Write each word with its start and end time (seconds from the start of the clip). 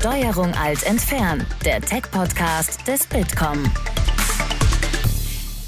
Steuerung 0.00 0.54
Alt 0.54 0.84
entfernen, 0.84 1.44
der 1.64 1.80
Tech-Podcast 1.80 2.86
des 2.86 3.04
Bitkom. 3.08 3.64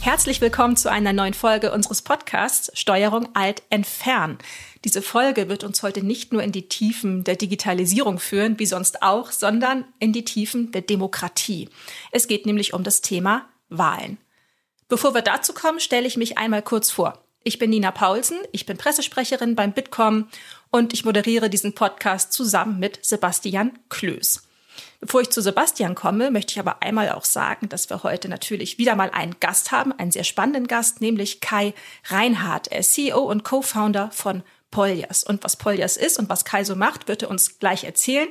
Herzlich 0.00 0.40
willkommen 0.40 0.76
zu 0.76 0.88
einer 0.88 1.12
neuen 1.12 1.34
Folge 1.34 1.72
unseres 1.72 2.02
Podcasts 2.02 2.70
Steuerung 2.78 3.28
Alt 3.34 3.64
entfernen. 3.70 4.38
Diese 4.84 5.02
Folge 5.02 5.48
wird 5.48 5.64
uns 5.64 5.82
heute 5.82 6.06
nicht 6.06 6.32
nur 6.32 6.44
in 6.44 6.52
die 6.52 6.68
Tiefen 6.68 7.24
der 7.24 7.34
Digitalisierung 7.34 8.20
führen, 8.20 8.60
wie 8.60 8.66
sonst 8.66 9.02
auch, 9.02 9.32
sondern 9.32 9.84
in 9.98 10.12
die 10.12 10.24
Tiefen 10.24 10.70
der 10.70 10.82
Demokratie. 10.82 11.68
Es 12.12 12.28
geht 12.28 12.46
nämlich 12.46 12.72
um 12.72 12.84
das 12.84 13.00
Thema 13.00 13.48
Wahlen. 13.68 14.18
Bevor 14.88 15.12
wir 15.12 15.22
dazu 15.22 15.52
kommen, 15.54 15.80
stelle 15.80 16.06
ich 16.06 16.16
mich 16.16 16.38
einmal 16.38 16.62
kurz 16.62 16.92
vor. 16.92 17.20
Ich 17.42 17.58
bin 17.58 17.70
Nina 17.70 17.90
Paulsen, 17.90 18.36
ich 18.52 18.66
bin 18.66 18.76
Pressesprecherin 18.76 19.56
beim 19.56 19.72
Bitkom 19.72 20.28
und 20.70 20.92
ich 20.92 21.06
moderiere 21.06 21.48
diesen 21.48 21.74
Podcast 21.74 22.34
zusammen 22.34 22.78
mit 22.78 23.02
Sebastian 23.02 23.78
Klöß. 23.88 24.42
Bevor 25.00 25.22
ich 25.22 25.30
zu 25.30 25.40
Sebastian 25.40 25.94
komme, 25.94 26.30
möchte 26.30 26.52
ich 26.52 26.58
aber 26.60 26.82
einmal 26.82 27.10
auch 27.12 27.24
sagen, 27.24 27.70
dass 27.70 27.88
wir 27.88 28.02
heute 28.02 28.28
natürlich 28.28 28.76
wieder 28.76 28.94
mal 28.94 29.08
einen 29.08 29.40
Gast 29.40 29.72
haben, 29.72 29.92
einen 29.92 30.10
sehr 30.10 30.24
spannenden 30.24 30.66
Gast, 30.66 31.00
nämlich 31.00 31.40
Kai 31.40 31.72
Reinhardt. 32.08 32.68
Er 32.68 32.80
ist 32.80 32.92
CEO 32.92 33.20
und 33.20 33.42
Co-Founder 33.42 34.10
von 34.10 34.42
Poljas. 34.70 35.24
Und 35.24 35.42
was 35.42 35.56
Poljas 35.56 35.96
ist 35.96 36.18
und 36.18 36.28
was 36.28 36.44
Kai 36.44 36.64
so 36.64 36.76
macht, 36.76 37.08
wird 37.08 37.22
er 37.22 37.30
uns 37.30 37.58
gleich 37.58 37.84
erzählen. 37.84 38.28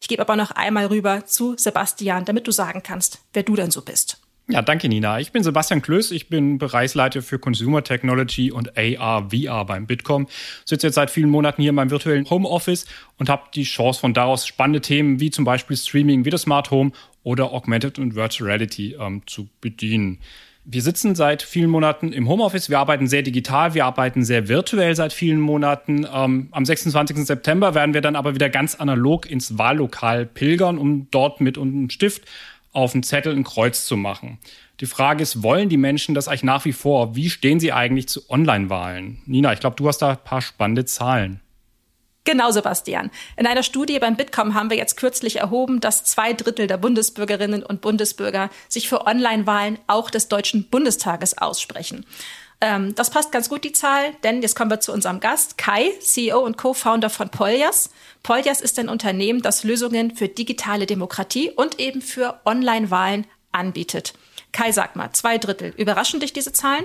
Ich 0.00 0.06
gebe 0.06 0.22
aber 0.22 0.36
noch 0.36 0.52
einmal 0.52 0.86
rüber 0.86 1.26
zu 1.26 1.56
Sebastian, 1.58 2.24
damit 2.24 2.46
du 2.46 2.52
sagen 2.52 2.84
kannst, 2.84 3.18
wer 3.32 3.42
du 3.42 3.56
denn 3.56 3.72
so 3.72 3.82
bist. 3.82 4.21
Ja, 4.48 4.60
danke 4.60 4.88
Nina. 4.88 5.20
Ich 5.20 5.30
bin 5.30 5.44
Sebastian 5.44 5.82
Klöß, 5.82 6.10
ich 6.10 6.28
bin 6.28 6.58
Bereichsleiter 6.58 7.22
für 7.22 7.38
Consumer 7.38 7.84
Technology 7.84 8.50
und 8.50 8.76
AR, 8.76 9.30
VR 9.30 9.64
beim 9.64 9.86
Bitkom. 9.86 10.26
Sitze 10.64 10.88
jetzt 10.88 10.96
seit 10.96 11.10
vielen 11.10 11.30
Monaten 11.30 11.62
hier 11.62 11.70
in 11.70 11.76
meinem 11.76 11.90
virtuellen 11.90 12.28
Homeoffice 12.28 12.86
und 13.18 13.28
habe 13.28 13.44
die 13.54 13.62
Chance 13.62 14.00
von 14.00 14.14
daraus 14.14 14.46
spannende 14.46 14.80
Themen 14.80 15.20
wie 15.20 15.30
zum 15.30 15.44
Beispiel 15.44 15.76
Streaming 15.76 16.24
wie 16.24 16.30
das 16.30 16.42
Smart 16.42 16.70
Home 16.72 16.90
oder 17.22 17.52
Augmented 17.52 18.00
und 18.00 18.16
Virtual 18.16 18.50
Reality 18.50 18.96
ähm, 18.98 19.22
zu 19.26 19.48
bedienen. 19.60 20.18
Wir 20.64 20.82
sitzen 20.82 21.16
seit 21.16 21.42
vielen 21.42 21.70
Monaten 21.70 22.12
im 22.12 22.28
Homeoffice. 22.28 22.70
Wir 22.70 22.78
arbeiten 22.78 23.08
sehr 23.08 23.22
digital, 23.22 23.74
wir 23.74 23.84
arbeiten 23.84 24.24
sehr 24.24 24.46
virtuell 24.46 24.94
seit 24.94 25.12
vielen 25.12 25.40
Monaten. 25.40 26.06
Ähm, 26.12 26.48
am 26.52 26.64
26. 26.64 27.16
September 27.26 27.74
werden 27.74 27.94
wir 27.94 28.00
dann 28.00 28.14
aber 28.14 28.34
wieder 28.34 28.48
ganz 28.48 28.76
analog 28.76 29.28
ins 29.28 29.58
Wahllokal 29.58 30.24
pilgern, 30.24 30.78
um 30.78 31.08
dort 31.10 31.40
mit 31.40 31.58
einem 31.58 31.90
Stift 31.90 32.22
auf 32.72 32.92
dem 32.92 33.02
Zettel 33.02 33.34
ein 33.34 33.44
Kreuz 33.44 33.84
zu 33.84 33.96
machen. 33.96 34.38
Die 34.80 34.86
Frage 34.86 35.22
ist, 35.22 35.42
wollen 35.42 35.68
die 35.68 35.76
Menschen 35.76 36.14
das 36.14 36.26
eigentlich 36.26 36.42
nach 36.42 36.64
wie 36.64 36.72
vor? 36.72 37.14
Wie 37.14 37.30
stehen 37.30 37.60
sie 37.60 37.72
eigentlich 37.72 38.08
zu 38.08 38.28
Online-Wahlen? 38.28 39.22
Nina, 39.26 39.52
ich 39.52 39.60
glaube, 39.60 39.76
du 39.76 39.86
hast 39.86 39.98
da 39.98 40.10
ein 40.10 40.24
paar 40.24 40.42
spannende 40.42 40.84
Zahlen. 40.84 41.40
Genau, 42.24 42.52
Sebastian. 42.52 43.10
In 43.36 43.46
einer 43.48 43.64
Studie 43.64 43.98
beim 43.98 44.16
Bitkom 44.16 44.54
haben 44.54 44.70
wir 44.70 44.76
jetzt 44.76 44.96
kürzlich 44.96 45.36
erhoben, 45.36 45.80
dass 45.80 46.04
zwei 46.04 46.32
Drittel 46.32 46.68
der 46.68 46.76
Bundesbürgerinnen 46.76 47.64
und 47.64 47.80
Bundesbürger 47.80 48.48
sich 48.68 48.88
für 48.88 49.06
Online-Wahlen 49.06 49.78
auch 49.88 50.08
des 50.08 50.28
Deutschen 50.28 50.68
Bundestages 50.68 51.36
aussprechen. 51.36 52.06
Ähm, 52.64 52.94
das 52.94 53.10
passt 53.10 53.32
ganz 53.32 53.48
gut, 53.48 53.64
die 53.64 53.72
Zahl, 53.72 54.12
denn 54.22 54.40
jetzt 54.40 54.54
kommen 54.54 54.70
wir 54.70 54.78
zu 54.78 54.92
unserem 54.92 55.18
Gast, 55.18 55.58
Kai, 55.58 55.90
CEO 56.00 56.38
und 56.38 56.56
Co-Founder 56.56 57.10
von 57.10 57.28
Poljas. 57.28 57.90
Poljas 58.22 58.60
ist 58.60 58.78
ein 58.78 58.88
Unternehmen, 58.88 59.42
das 59.42 59.64
Lösungen 59.64 60.14
für 60.14 60.28
digitale 60.28 60.86
Demokratie 60.86 61.50
und 61.50 61.80
eben 61.80 62.00
für 62.00 62.40
Online-Wahlen 62.44 63.26
anbietet. 63.50 64.14
Kai, 64.52 64.70
sag 64.70 64.94
mal, 64.94 65.10
zwei 65.12 65.38
Drittel. 65.38 65.74
Überraschen 65.76 66.20
dich 66.20 66.32
diese 66.32 66.52
Zahlen? 66.52 66.84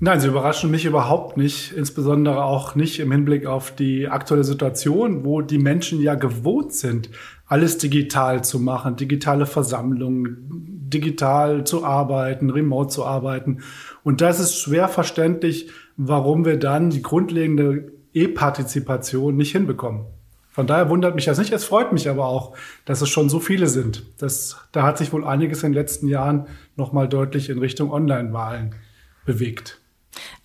Nein, 0.00 0.20
sie 0.20 0.28
überraschen 0.28 0.70
mich 0.70 0.86
überhaupt 0.86 1.36
nicht, 1.36 1.72
insbesondere 1.72 2.44
auch 2.44 2.74
nicht 2.74 2.98
im 2.98 3.12
Hinblick 3.12 3.44
auf 3.46 3.74
die 3.74 4.08
aktuelle 4.08 4.44
Situation, 4.44 5.24
wo 5.24 5.42
die 5.42 5.58
Menschen 5.58 6.00
ja 6.00 6.14
gewohnt 6.14 6.72
sind, 6.72 7.10
alles 7.46 7.78
digital 7.78 8.44
zu 8.44 8.60
machen, 8.60 8.96
digitale 8.96 9.44
Versammlungen, 9.44 10.78
digital 10.88 11.64
zu 11.64 11.84
arbeiten, 11.84 12.50
remote 12.50 12.90
zu 12.90 13.04
arbeiten. 13.04 13.58
Und 14.08 14.22
das 14.22 14.40
ist 14.40 14.58
schwer 14.58 14.88
verständlich, 14.88 15.68
warum 15.98 16.46
wir 16.46 16.58
dann 16.58 16.88
die 16.88 17.02
grundlegende 17.02 17.92
E-Partizipation 18.14 19.36
nicht 19.36 19.52
hinbekommen. 19.52 20.06
Von 20.48 20.66
daher 20.66 20.88
wundert 20.88 21.14
mich 21.14 21.26
das 21.26 21.36
nicht. 21.36 21.52
Es 21.52 21.66
freut 21.66 21.92
mich 21.92 22.08
aber 22.08 22.24
auch, 22.24 22.56
dass 22.86 23.02
es 23.02 23.10
schon 23.10 23.28
so 23.28 23.38
viele 23.38 23.66
sind. 23.66 24.04
Das, 24.16 24.56
da 24.72 24.84
hat 24.84 24.96
sich 24.96 25.12
wohl 25.12 25.26
einiges 25.26 25.62
in 25.62 25.72
den 25.72 25.74
letzten 25.74 26.08
Jahren 26.08 26.46
nochmal 26.74 27.06
deutlich 27.06 27.50
in 27.50 27.58
Richtung 27.58 27.92
Online-Wahlen 27.92 28.76
bewegt. 29.26 29.78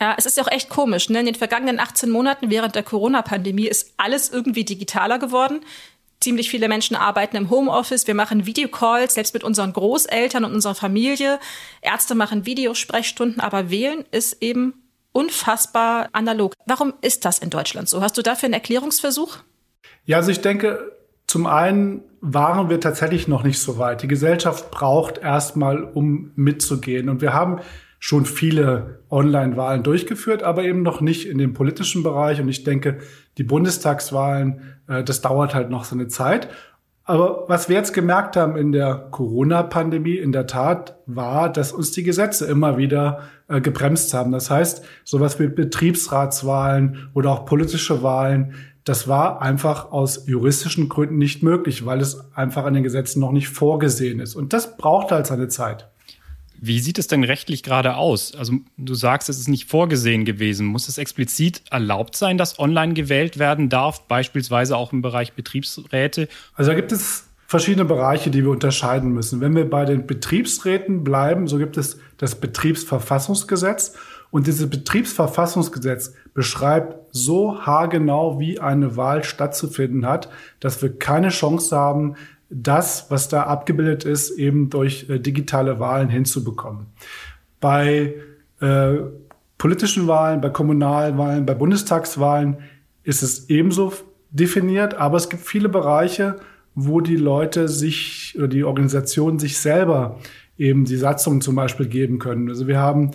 Ja, 0.02 0.14
es 0.18 0.26
ist 0.26 0.36
ja 0.36 0.44
auch 0.44 0.52
echt 0.52 0.68
komisch. 0.68 1.10
Ne? 1.10 1.22
In 1.22 1.28
den 1.28 1.36
vergangenen 1.36 1.80
18 1.80 2.10
Monaten 2.10 2.50
während 2.50 2.76
der 2.76 2.84
Corona-Pandemie 2.84 3.68
ist 3.68 3.94
alles 3.96 4.30
irgendwie 4.30 4.66
digitaler 4.66 5.20
geworden. 5.20 5.62
Ziemlich 6.24 6.50
viele 6.50 6.70
Menschen 6.70 6.96
arbeiten 6.96 7.36
im 7.36 7.50
Homeoffice. 7.50 8.08
Wir 8.08 8.16
machen 8.16 8.46
Videocalls, 8.46 9.16
selbst 9.16 9.34
mit 9.34 9.44
unseren 9.44 9.74
Großeltern 9.74 10.46
und 10.46 10.54
unserer 10.54 10.74
Familie. 10.74 11.38
Ärzte 11.82 12.16
machen 12.16 12.46
Videosprechstunden, 12.46 13.42
aber 13.42 13.70
wählen 13.70 14.06
ist 14.12 14.42
eben 14.42 14.74
unfassbar 15.12 16.08
analog. 16.14 16.54
Warum 16.66 16.94
ist 17.02 17.26
das 17.26 17.40
in 17.40 17.50
Deutschland 17.50 17.90
so? 17.90 18.02
Hast 18.02 18.18
du 18.18 18.22
dafür 18.22 18.46
einen 18.48 18.54
Erklärungsversuch? 18.54 19.40
Ja, 20.06 20.16
also 20.16 20.32
ich 20.32 20.40
denke, 20.40 20.94
zum 21.28 21.46
einen 21.46 22.04
waren 22.22 22.70
wir 22.70 22.80
tatsächlich 22.80 23.28
noch 23.28 23.44
nicht 23.44 23.60
so 23.60 23.78
weit. 23.78 24.02
Die 24.02 24.08
Gesellschaft 24.08 24.72
braucht 24.72 25.18
erstmal, 25.18 25.84
um 25.84 26.32
mitzugehen. 26.38 27.10
Und 27.10 27.20
wir 27.20 27.34
haben 27.34 27.60
schon 28.00 28.26
viele 28.26 29.04
Online-Wahlen 29.10 29.84
durchgeführt, 29.84 30.42
aber 30.42 30.64
eben 30.64 30.84
noch 30.84 31.02
nicht 31.02 31.28
in 31.28 31.38
dem 31.38 31.54
politischen 31.54 32.02
Bereich. 32.02 32.40
Und 32.40 32.48
ich 32.48 32.64
denke, 32.64 33.00
die 33.38 33.44
Bundestagswahlen, 33.44 34.76
äh, 34.88 35.04
das 35.04 35.22
dauert 35.22 35.54
halt 35.54 35.70
noch 35.70 35.84
so 35.84 35.96
eine 35.96 36.08
Zeit. 36.08 36.50
Aber 37.06 37.44
was 37.48 37.68
wir 37.68 37.76
jetzt 37.76 37.94
gemerkt 37.94 38.38
haben 38.38 38.56
in 38.56 38.72
der 38.72 39.08
Corona-Pandemie 39.12 40.16
in 40.16 40.32
der 40.32 40.48
Tat 40.48 40.96
war, 41.06 41.52
dass 41.52 41.74
uns 41.74 41.92
die 41.92 42.04
Gesetze 42.04 42.46
immer 42.46 42.78
wieder 42.78 43.24
äh, 43.50 43.60
gebremst 43.60 44.14
haben. 44.14 44.32
Das 44.32 44.50
heißt, 44.50 44.86
sowas 45.04 45.38
wie 45.40 45.48
Betriebsratswahlen 45.48 47.10
oder 47.14 47.32
auch 47.32 47.46
politische 47.46 48.04
Wahlen, 48.04 48.54
das 48.86 49.08
war 49.08 49.42
einfach 49.42 49.92
aus 49.92 50.28
juristischen 50.28 50.88
Gründen 50.88 51.18
nicht 51.18 51.44
möglich, 51.44 51.86
weil 51.86 52.00
es 52.00 52.34
einfach 52.36 52.66
an 52.66 52.74
den 52.74 52.84
Gesetzen 52.84 53.20
noch 53.20 53.32
nicht 53.32 53.50
vorgesehen 53.50 54.20
ist. 54.20 54.36
Und 54.36 54.54
das 54.54 54.78
braucht 54.78 55.12
halt 55.12 55.28
seine 55.28 55.50
Zeit. 55.50 55.90
Wie 56.66 56.80
sieht 56.80 56.98
es 56.98 57.08
denn 57.08 57.26
rechtlich 57.26 57.62
gerade 57.62 57.98
aus? 57.98 58.34
Also 58.36 58.54
du 58.78 58.94
sagst, 58.94 59.28
es 59.28 59.38
ist 59.38 59.50
nicht 59.50 59.70
vorgesehen 59.70 60.24
gewesen. 60.24 60.66
Muss 60.66 60.88
es 60.88 60.98
explizit 60.98 61.62
erlaubt 61.70 62.16
sein, 62.16 62.38
dass 62.38 62.58
online 62.58 62.94
gewählt 62.94 63.38
werden 63.38 63.68
darf, 63.68 64.08
beispielsweise 64.08 64.78
auch 64.78 64.94
im 64.94 65.02
Bereich 65.02 65.34
Betriebsräte? 65.34 66.30
Also 66.56 66.72
da 66.72 66.76
gibt 66.76 66.94
es 66.94 67.26
verschiedene 67.48 67.84
Bereiche, 67.84 68.30
die 68.30 68.46
wir 68.46 68.52
unterscheiden 68.52 69.12
müssen. 69.12 69.42
Wenn 69.42 69.58
wir 69.58 69.70
bei 69.70 69.84
den 69.84 70.08
Betriebsräten 70.08 71.04
bleiben, 71.04 71.50
so 71.50 71.58
gibt 71.58 71.76
es 71.76 72.00
das 72.18 72.36
Betriebsverfassungsgesetz. 72.36 73.96
Und 74.32 74.48
dieses 74.48 74.70
Betriebsverfassungsgesetz 74.70 76.14
beschreibt 76.34 76.96
so 77.12 77.60
haargenau, 77.60 78.40
wie 78.40 78.60
eine 78.60 78.96
Wahl 78.96 79.26
stattzufinden 79.26 80.06
hat, 80.06 80.30
dass 80.62 80.82
wir 80.82 80.98
keine 80.98 81.28
Chance 81.28 81.76
haben, 81.76 82.16
das, 82.54 83.08
was 83.10 83.30
da 83.30 83.44
abgebildet 83.44 84.06
ist, 84.06 84.32
eben 84.32 84.70
durch 84.70 85.10
äh, 85.10 85.20
digitale 85.20 85.80
Wahlen 85.80 86.10
hinzubekommen. 86.10 86.88
Bei 87.60 88.14
äh, 88.60 88.94
politischen 89.58 90.08
Wahlen, 90.08 90.42
bei 90.42 90.50
Kommunalwahlen, 90.50 91.46
bei 91.46 91.54
Bundestagswahlen 91.54 92.58
ist 93.04 93.24
es 93.24 93.50
ebenso 93.50 93.94
definiert, 94.30 94.94
aber 94.96 95.18
es 95.18 95.30
gibt 95.30 95.44
viele 95.44 95.70
Bereiche, 95.70 96.38
wo 96.76 97.02
die 97.02 97.16
Leute 97.16 97.68
sich 97.68 98.34
oder 98.38 98.48
die 98.48 98.64
Organisationen 98.64 99.40
sich 99.40 99.58
selber 99.58 100.20
eben 100.58 100.86
die 100.86 100.98
Satzung 100.98 101.42
zum 101.42 101.56
Beispiel 101.56 101.88
geben 101.88 102.20
können. 102.20 102.50
Also 102.50 102.68
wir 102.68 102.80
haben 102.80 103.12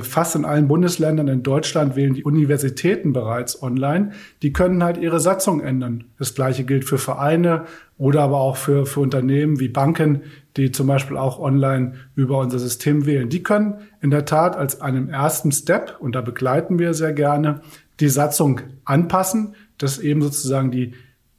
fast 0.00 0.34
in 0.34 0.44
allen 0.44 0.66
Bundesländern 0.66 1.28
in 1.28 1.42
Deutschland 1.42 1.94
wählen 1.94 2.14
die 2.14 2.24
Universitäten 2.24 3.12
bereits 3.12 3.62
online. 3.62 4.10
Die 4.42 4.52
können 4.52 4.82
halt 4.82 4.98
ihre 4.98 5.20
Satzung 5.20 5.60
ändern. 5.60 6.04
Das 6.18 6.34
gleiche 6.34 6.64
gilt 6.64 6.84
für 6.84 6.98
Vereine 6.98 7.66
oder 7.96 8.22
aber 8.22 8.38
auch 8.38 8.56
für, 8.56 8.84
für 8.84 9.00
Unternehmen 9.00 9.60
wie 9.60 9.68
Banken, 9.68 10.22
die 10.56 10.72
zum 10.72 10.86
Beispiel 10.88 11.16
auch 11.16 11.38
online 11.38 11.94
über 12.14 12.38
unser 12.38 12.58
System 12.58 13.06
wählen. 13.06 13.28
Die 13.28 13.42
können 13.42 13.76
in 14.00 14.10
der 14.10 14.24
Tat 14.24 14.56
als 14.56 14.80
einem 14.80 15.08
ersten 15.08 15.52
Step, 15.52 15.96
und 16.00 16.16
da 16.16 16.20
begleiten 16.20 16.78
wir 16.78 16.92
sehr 16.92 17.12
gerne, 17.12 17.60
die 18.00 18.08
Satzung 18.08 18.60
anpassen, 18.84 19.54
dass 19.78 19.98
eben 19.98 20.20
sozusagen 20.20 20.70
die 20.70 20.94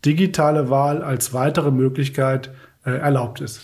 digitale 0.06 0.70
Wahl 0.70 1.02
als 1.02 1.34
weitere 1.34 1.72
Möglichkeit 1.72 2.52
äh, 2.86 2.92
erlaubt 2.92 3.42
ist. 3.42 3.62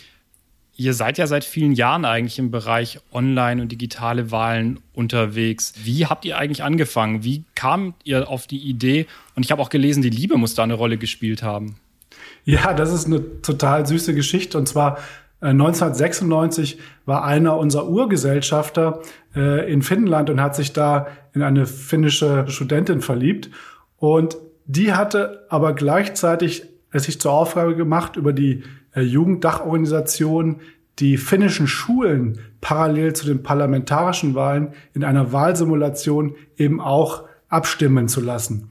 Ihr 0.75 0.95
seid 0.95 1.19
ja 1.19 1.27
seit 1.27 1.43
vielen 1.43 1.73
Jahren 1.73 2.03
eigentlich 2.03 2.39
im 2.39 2.49
Bereich 2.49 2.99
Online 3.11 3.61
und 3.61 3.71
digitale 3.71 4.31
Wahlen 4.31 4.79
unterwegs. 4.93 5.73
Wie 5.83 6.07
habt 6.07 6.25
ihr 6.25 6.37
eigentlich 6.37 6.63
angefangen? 6.63 7.23
Wie 7.23 7.43
kamt 7.53 7.95
ihr 8.03 8.27
auf 8.27 8.47
die 8.47 8.57
Idee? 8.57 9.05
Und 9.35 9.45
ich 9.45 9.51
habe 9.51 9.61
auch 9.61 9.69
gelesen, 9.69 10.01
die 10.01 10.09
Liebe 10.09 10.35
muss 10.37 10.55
da 10.55 10.63
eine 10.63 10.73
Rolle 10.73 10.97
gespielt 10.97 11.43
haben. 11.43 11.75
Ja, 12.43 12.73
das 12.73 12.91
ist 12.91 13.05
eine 13.05 13.41
total 13.41 13.85
süße 13.85 14.15
Geschichte. 14.15 14.57
Und 14.57 14.67
zwar 14.67 14.97
1996 15.41 16.77
äh, 16.77 16.81
war 17.05 17.23
einer 17.23 17.57
unserer 17.57 17.87
Urgesellschafter 17.87 19.01
äh, 19.35 19.71
in 19.71 19.83
Finnland 19.83 20.31
und 20.31 20.41
hat 20.41 20.55
sich 20.55 20.73
da 20.73 21.07
in 21.33 21.43
eine 21.43 21.67
finnische 21.67 22.45
Studentin 22.47 23.01
verliebt. 23.01 23.51
Und 23.97 24.37
die 24.65 24.93
hatte 24.93 25.45
aber 25.49 25.73
gleichzeitig 25.73 26.63
es 26.91 27.03
sich 27.03 27.19
zur 27.19 27.33
Aufgabe 27.33 27.75
gemacht, 27.75 28.15
über 28.15 28.33
die 28.33 28.63
Jugenddachorganisation 29.01 30.61
die 30.99 31.17
finnischen 31.17 31.67
Schulen 31.67 32.39
parallel 32.61 33.13
zu 33.13 33.25
den 33.25 33.43
parlamentarischen 33.43 34.35
Wahlen 34.35 34.73
in 34.93 35.03
einer 35.03 35.33
Wahlsimulation 35.33 36.35
eben 36.55 36.79
auch 36.79 37.23
abstimmen 37.49 38.07
zu 38.07 38.21
lassen. 38.21 38.69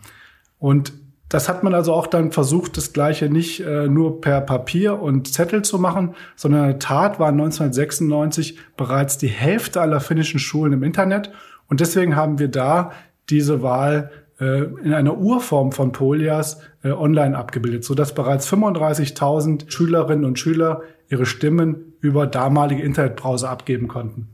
Und 0.59 0.93
das 1.29 1.49
hat 1.49 1.65
man 1.65 1.75
also 1.75 1.95
auch 1.95 2.07
dann 2.07 2.31
versucht, 2.31 2.77
das 2.77 2.93
Gleiche 2.93 3.31
nicht 3.31 3.61
äh, 3.61 3.89
nur 3.89 4.21
per 4.21 4.43
Papier 4.43 5.01
und 5.01 5.33
Zettel 5.33 5.63
zu 5.63 5.79
machen, 5.79 6.15
sondern 6.37 6.65
in 6.65 6.71
der 6.73 6.79
Tat 6.79 7.19
waren 7.19 7.41
1996 7.41 8.59
bereits 8.77 9.17
die 9.17 9.29
Hälfte 9.29 9.81
aller 9.81 10.01
finnischen 10.01 10.39
Schulen 10.39 10.75
im 10.75 10.83
Internet. 10.83 11.33
Und 11.69 11.81
deswegen 11.81 12.17
haben 12.17 12.39
wir 12.39 12.49
da 12.49 12.93
diese 13.31 13.63
Wahl 13.63 14.11
äh, 14.43 14.65
in 14.83 14.93
einer 14.93 15.17
Urform 15.17 15.71
von 15.71 15.93
Polias 15.93 16.61
äh, 16.83 16.91
online 16.91 17.39
abgebildet, 17.39 17.85
sodass 17.85 18.13
bereits 18.13 18.53
35.000 18.53 19.71
Schülerinnen 19.71 20.25
und 20.25 20.37
Schüler 20.37 20.83
ihre 21.09 21.27
Stimmen 21.27 21.95
über 22.01 22.27
damalige 22.27 22.83
Internetbrowser 22.83 23.49
abgeben 23.49 23.87
konnten. 23.87 24.27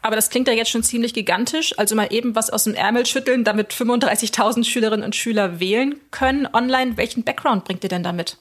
Aber 0.00 0.16
das 0.16 0.30
klingt 0.30 0.48
ja 0.48 0.54
jetzt 0.54 0.70
schon 0.70 0.82
ziemlich 0.82 1.12
gigantisch. 1.12 1.78
Also 1.78 1.94
mal 1.94 2.08
eben 2.10 2.34
was 2.34 2.48
aus 2.48 2.64
dem 2.64 2.74
Ärmel 2.74 3.04
schütteln, 3.04 3.44
damit 3.44 3.72
35.000 3.72 4.64
Schülerinnen 4.64 5.04
und 5.04 5.14
Schüler 5.14 5.60
wählen 5.60 5.96
können 6.10 6.48
online. 6.50 6.96
Welchen 6.96 7.22
Background 7.22 7.64
bringt 7.64 7.84
ihr 7.84 7.90
denn 7.90 8.02
damit? 8.02 8.38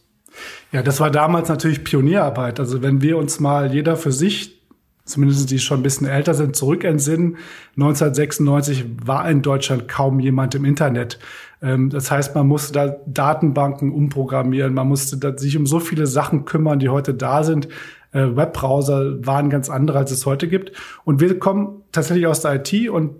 Ja, 0.71 0.83
das 0.83 0.99
war 1.01 1.11
damals 1.11 1.49
natürlich 1.49 1.83
Pionierarbeit. 1.83 2.59
Also 2.59 2.81
wenn 2.81 3.01
wir 3.01 3.17
uns 3.17 3.41
mal 3.41 3.73
jeder 3.73 3.97
für 3.97 4.11
sich 4.13 4.62
zumindest 5.05 5.51
die 5.51 5.59
schon 5.59 5.79
ein 5.79 5.83
bisschen 5.83 6.07
älter 6.07 6.33
sind, 6.33 6.55
zurückentsinnen. 6.55 7.37
1996 7.75 8.85
war 9.05 9.29
in 9.29 9.41
Deutschland 9.41 9.87
kaum 9.87 10.19
jemand 10.19 10.55
im 10.55 10.65
Internet. 10.65 11.19
Ähm, 11.61 11.89
das 11.89 12.09
heißt, 12.09 12.35
man 12.35 12.47
musste 12.47 12.73
da 12.73 12.95
Datenbanken 13.05 13.91
umprogrammieren, 13.91 14.73
man 14.73 14.87
musste 14.87 15.17
sich 15.37 15.57
um 15.57 15.65
so 15.65 15.79
viele 15.79 16.07
Sachen 16.07 16.45
kümmern, 16.45 16.79
die 16.79 16.89
heute 16.89 17.13
da 17.13 17.43
sind. 17.43 17.67
Äh, 18.11 18.35
Webbrowser 18.35 19.25
waren 19.25 19.49
ganz 19.49 19.69
andere, 19.69 19.97
als 19.97 20.11
es 20.11 20.25
heute 20.25 20.47
gibt. 20.47 20.71
Und 21.03 21.19
wir 21.19 21.37
kommen 21.39 21.81
tatsächlich 21.91 22.27
aus 22.27 22.41
der 22.41 22.55
IT 22.55 22.89
und 22.89 23.15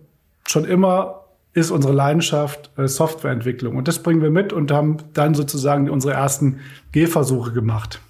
schon 0.48 0.66
immer 0.66 1.22
ist 1.54 1.70
unsere 1.70 1.94
Leidenschaft 1.94 2.72
äh, 2.78 2.88
Softwareentwicklung. 2.88 3.76
Und 3.76 3.88
das 3.88 4.00
bringen 4.00 4.22
wir 4.22 4.32
mit 4.32 4.54
und 4.54 4.72
haben 4.72 4.98
dann 5.14 5.36
sozusagen 5.36 5.90
unsere 5.90 6.14
ersten 6.14 6.60
Gehversuche 6.92 7.52
gemacht. 7.52 8.02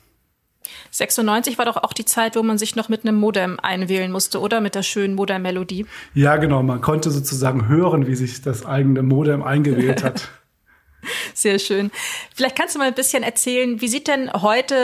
96 0.93 1.57
war 1.57 1.65
doch 1.65 1.77
auch 1.77 1.91
die 1.91 2.05
Zeit, 2.05 2.35
wo 2.35 2.43
man 2.43 2.59
sich 2.59 2.75
noch 2.75 2.87
mit 2.87 3.03
einem 3.03 3.19
Modem 3.19 3.59
einwählen 3.59 4.11
musste, 4.11 4.39
oder? 4.39 4.61
Mit 4.61 4.75
der 4.75 4.83
schönen 4.83 5.15
Modem-Melodie. 5.15 5.87
Ja, 6.13 6.37
genau. 6.37 6.61
Man 6.61 6.81
konnte 6.81 7.09
sozusagen 7.09 7.67
hören, 7.67 8.05
wie 8.05 8.15
sich 8.15 8.43
das 8.43 8.63
eigene 8.63 9.01
Modem 9.01 9.41
eingewählt 9.41 10.03
hat. 10.03 10.29
Sehr 11.33 11.57
schön. 11.57 11.91
Vielleicht 12.35 12.55
kannst 12.55 12.75
du 12.75 12.79
mal 12.79 12.87
ein 12.87 12.93
bisschen 12.93 13.23
erzählen, 13.23 13.81
wie 13.81 13.87
sieht 13.87 14.07
denn 14.07 14.31
heute, 14.33 14.75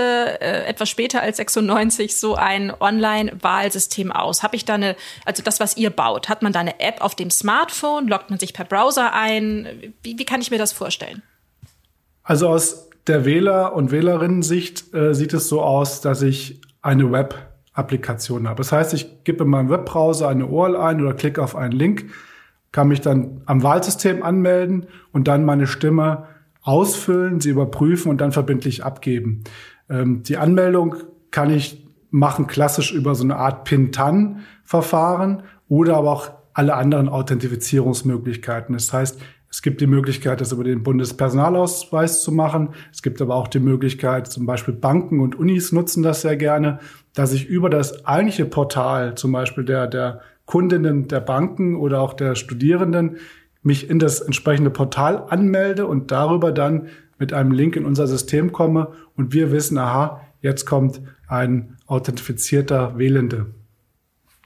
äh, 0.41 0.65
etwas 0.65 0.89
später 0.89 1.21
als 1.21 1.37
96, 1.37 2.17
so 2.17 2.33
ein 2.33 2.73
Online-Wahlsystem 2.77 4.11
aus? 4.11 4.41
Habe 4.41 4.55
ich 4.55 4.65
da 4.65 4.73
eine, 4.73 4.95
also 5.25 5.43
das, 5.43 5.59
was 5.59 5.77
ihr 5.77 5.91
baut, 5.91 6.27
hat 6.27 6.41
man 6.41 6.51
da 6.51 6.59
eine 6.59 6.79
App 6.79 7.01
auf 7.01 7.13
dem 7.13 7.29
Smartphone? 7.29 8.07
Loggt 8.07 8.31
man 8.31 8.39
sich 8.39 8.53
per 8.53 8.65
Browser 8.65 9.13
ein? 9.13 9.93
Wie, 10.01 10.17
wie 10.17 10.25
kann 10.25 10.41
ich 10.41 10.49
mir 10.49 10.57
das 10.57 10.73
vorstellen? 10.73 11.21
Also 12.23 12.49
aus 12.49 12.88
der 13.07 13.25
Wähler- 13.25 13.73
und 13.75 13.91
Wählerinnen-Sicht 13.91 14.93
äh, 14.93 15.13
sieht 15.13 15.33
es 15.33 15.47
so 15.47 15.61
aus, 15.61 16.01
dass 16.01 16.21
ich 16.21 16.61
eine 16.81 17.11
Web-Applikation 17.11 18.47
habe. 18.47 18.57
Das 18.57 18.71
heißt, 18.71 18.93
ich 18.93 19.23
gebe 19.23 19.43
in 19.43 19.49
meinem 19.49 19.69
Webbrowser 19.69 20.27
eine 20.27 20.47
URL 20.47 20.75
ein 20.75 21.01
oder 21.01 21.13
klicke 21.13 21.41
auf 21.41 21.55
einen 21.55 21.73
Link, 21.73 22.05
kann 22.71 22.87
mich 22.87 23.01
dann 23.01 23.41
am 23.45 23.63
Wahlsystem 23.63 24.21
anmelden 24.23 24.87
und 25.11 25.27
dann 25.27 25.45
meine 25.45 25.67
Stimme 25.67 26.27
ausfüllen, 26.61 27.39
sie 27.41 27.49
überprüfen 27.49 28.09
und 28.09 28.21
dann 28.21 28.31
verbindlich 28.31 28.83
abgeben. 28.83 29.43
Ähm, 29.89 30.23
die 30.23 30.37
Anmeldung 30.37 30.95
kann 31.31 31.49
ich 31.49 31.87
machen 32.11 32.47
klassisch 32.47 32.91
über 32.91 33.15
so 33.15 33.23
eine 33.23 33.35
Art 33.35 33.65
Pin-Tan-Verfahren 33.65 35.43
oder 35.67 35.97
aber 35.97 36.11
auch 36.11 36.31
alle 36.53 36.73
anderen 36.73 37.07
Authentifizierungsmöglichkeiten. 37.07 38.73
Das 38.73 38.91
heißt, 38.91 39.21
es 39.51 39.63
gibt 39.63 39.81
die 39.81 39.87
Möglichkeit, 39.87 40.41
das 40.41 40.51
über 40.51 40.63
den 40.63 40.83
Bundespersonalausweis 40.83 42.21
zu 42.21 42.31
machen. 42.31 42.69
Es 42.93 43.01
gibt 43.01 43.21
aber 43.21 43.35
auch 43.35 43.47
die 43.47 43.59
Möglichkeit, 43.59 44.27
zum 44.27 44.45
Beispiel 44.45 44.75
Banken 44.75 45.19
und 45.19 45.35
Unis 45.35 45.71
nutzen 45.71 46.03
das 46.03 46.21
sehr 46.21 46.37
gerne, 46.37 46.79
dass 47.15 47.33
ich 47.33 47.47
über 47.47 47.69
das 47.69 48.05
eigentliche 48.05 48.45
Portal, 48.45 49.15
zum 49.15 49.31
Beispiel 49.31 49.65
der, 49.65 49.87
der 49.87 50.21
Kundinnen 50.45 51.07
der 51.07 51.19
Banken 51.19 51.75
oder 51.75 52.01
auch 52.01 52.13
der 52.13 52.35
Studierenden, 52.35 53.17
mich 53.61 53.89
in 53.89 53.99
das 53.99 54.21
entsprechende 54.21 54.69
Portal 54.69 55.25
anmelde 55.29 55.85
und 55.85 56.11
darüber 56.11 56.51
dann 56.51 56.87
mit 57.17 57.33
einem 57.33 57.51
Link 57.51 57.75
in 57.75 57.85
unser 57.85 58.07
System 58.07 58.51
komme 58.51 58.93
und 59.15 59.33
wir 59.33 59.51
wissen, 59.51 59.77
aha, 59.77 60.21
jetzt 60.41 60.65
kommt 60.65 61.01
ein 61.27 61.77
authentifizierter 61.85 62.97
Wählende. 62.97 63.47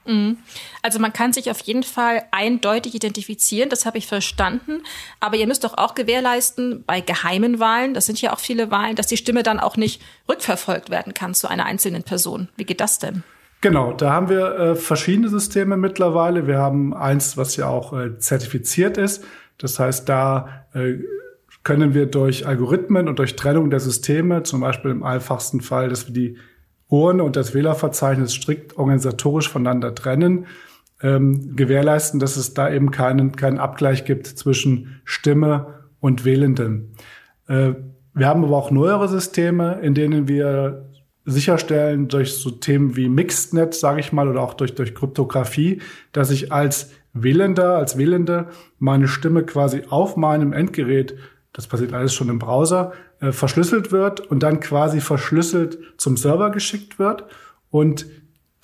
Mhm. 0.06 0.38
Also 0.82 0.98
man 0.98 1.12
kann 1.12 1.32
sich 1.32 1.50
auf 1.50 1.60
jeden 1.60 1.82
Fall 1.82 2.24
eindeutig 2.30 2.94
identifizieren, 2.94 3.70
das 3.70 3.86
habe 3.86 3.98
ich 3.98 4.06
verstanden. 4.06 4.82
Aber 5.20 5.36
ihr 5.36 5.46
müsst 5.46 5.64
doch 5.64 5.76
auch 5.78 5.94
gewährleisten, 5.94 6.84
bei 6.86 7.00
geheimen 7.00 7.60
Wahlen, 7.60 7.94
das 7.94 8.06
sind 8.06 8.20
ja 8.20 8.32
auch 8.32 8.40
viele 8.40 8.70
Wahlen, 8.70 8.96
dass 8.96 9.06
die 9.06 9.16
Stimme 9.16 9.42
dann 9.42 9.60
auch 9.60 9.76
nicht 9.76 10.02
rückverfolgt 10.28 10.90
werden 10.90 11.14
kann 11.14 11.34
zu 11.34 11.48
einer 11.48 11.66
einzelnen 11.66 12.02
Person. 12.02 12.48
Wie 12.56 12.64
geht 12.64 12.80
das 12.80 12.98
denn? 12.98 13.22
Genau, 13.60 13.92
da 13.92 14.12
haben 14.12 14.28
wir 14.28 14.58
äh, 14.58 14.74
verschiedene 14.74 15.30
Systeme 15.30 15.78
mittlerweile. 15.78 16.46
Wir 16.46 16.58
haben 16.58 16.92
eins, 16.92 17.38
was 17.38 17.56
ja 17.56 17.66
auch 17.66 17.94
äh, 17.94 18.18
zertifiziert 18.18 18.98
ist. 18.98 19.24
Das 19.56 19.78
heißt, 19.78 20.06
da 20.06 20.66
äh, 20.74 20.96
können 21.62 21.94
wir 21.94 22.04
durch 22.04 22.46
Algorithmen 22.46 23.08
und 23.08 23.18
durch 23.18 23.36
Trennung 23.36 23.70
der 23.70 23.80
Systeme, 23.80 24.42
zum 24.42 24.60
Beispiel 24.60 24.90
im 24.90 25.02
einfachsten 25.02 25.62
Fall, 25.62 25.88
dass 25.88 26.06
wir 26.06 26.12
die 26.12 26.36
Urne 26.88 27.22
und 27.22 27.36
das 27.36 27.54
Wählerverzeichnis 27.54 28.32
strikt 28.32 28.76
organisatorisch 28.76 29.48
voneinander 29.48 29.94
trennen, 29.94 30.46
ähm, 31.02 31.56
gewährleisten, 31.56 32.20
dass 32.20 32.36
es 32.36 32.54
da 32.54 32.70
eben 32.70 32.90
keinen, 32.90 33.36
keinen 33.36 33.58
Abgleich 33.58 34.04
gibt 34.04 34.26
zwischen 34.26 35.00
Stimme 35.04 35.84
und 36.00 36.24
Wählenden. 36.24 36.94
Äh, 37.48 37.72
wir 38.14 38.26
haben 38.26 38.44
aber 38.44 38.56
auch 38.56 38.70
neuere 38.70 39.08
Systeme, 39.08 39.80
in 39.82 39.94
denen 39.94 40.28
wir 40.28 40.90
sicherstellen 41.24 42.08
durch 42.08 42.34
so 42.34 42.50
Themen 42.50 42.96
wie 42.96 43.08
Mixednet, 43.08 43.74
sage 43.74 44.00
ich 44.00 44.12
mal, 44.12 44.28
oder 44.28 44.40
auch 44.40 44.54
durch, 44.54 44.74
durch 44.74 44.94
Kryptographie, 44.94 45.80
dass 46.12 46.30
ich 46.30 46.52
als 46.52 46.92
Wählender, 47.12 47.76
als 47.76 47.96
Wählende 47.96 48.48
meine 48.78 49.08
Stimme 49.08 49.44
quasi 49.44 49.82
auf 49.88 50.16
meinem 50.16 50.52
Endgerät, 50.52 51.16
das 51.52 51.66
passiert 51.66 51.92
alles 51.92 52.12
schon 52.14 52.28
im 52.28 52.38
Browser, 52.38 52.92
äh, 53.24 53.32
verschlüsselt 53.32 53.90
wird 53.90 54.20
und 54.20 54.42
dann 54.42 54.60
quasi 54.60 55.00
verschlüsselt 55.00 55.78
zum 55.96 56.16
Server 56.16 56.50
geschickt 56.50 56.98
wird. 56.98 57.24
Und 57.70 58.06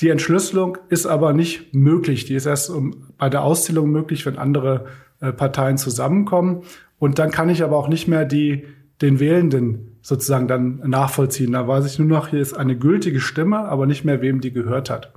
die 0.00 0.10
Entschlüsselung 0.10 0.76
ist 0.88 1.06
aber 1.06 1.32
nicht 1.32 1.74
möglich. 1.74 2.26
Die 2.26 2.34
ist 2.34 2.46
erst 2.46 2.68
um, 2.68 3.06
bei 3.16 3.30
der 3.30 3.42
Auszählung 3.42 3.90
möglich, 3.90 4.26
wenn 4.26 4.36
andere 4.36 4.86
äh, 5.20 5.32
Parteien 5.32 5.78
zusammenkommen. 5.78 6.62
Und 6.98 7.18
dann 7.18 7.30
kann 7.30 7.48
ich 7.48 7.62
aber 7.62 7.78
auch 7.78 7.88
nicht 7.88 8.06
mehr 8.06 8.26
die, 8.26 8.66
den 9.00 9.18
Wählenden 9.18 9.98
sozusagen 10.02 10.48
dann 10.48 10.82
nachvollziehen. 10.84 11.52
Da 11.52 11.66
weiß 11.66 11.86
ich 11.86 11.98
nur 11.98 12.08
noch, 12.08 12.28
hier 12.28 12.40
ist 12.40 12.54
eine 12.54 12.76
gültige 12.76 13.20
Stimme, 13.20 13.60
aber 13.60 13.86
nicht 13.86 14.04
mehr, 14.04 14.20
wem 14.20 14.42
die 14.42 14.52
gehört 14.52 14.90
hat. 14.90 15.12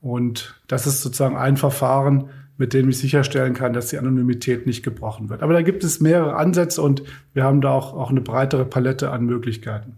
Und 0.00 0.60
das 0.66 0.86
ist 0.86 1.02
sozusagen 1.02 1.36
ein 1.36 1.56
Verfahren, 1.56 2.30
mit 2.60 2.74
denen 2.74 2.90
ich 2.90 2.98
sicherstellen 2.98 3.54
kann, 3.54 3.72
dass 3.72 3.88
die 3.88 3.96
Anonymität 3.96 4.66
nicht 4.66 4.82
gebrochen 4.82 5.30
wird. 5.30 5.42
Aber 5.42 5.54
da 5.54 5.62
gibt 5.62 5.82
es 5.82 5.98
mehrere 5.98 6.36
Ansätze 6.36 6.82
und 6.82 7.02
wir 7.32 7.42
haben 7.42 7.62
da 7.62 7.70
auch, 7.70 7.94
auch 7.94 8.10
eine 8.10 8.20
breitere 8.20 8.66
Palette 8.66 9.10
an 9.10 9.24
Möglichkeiten. 9.24 9.96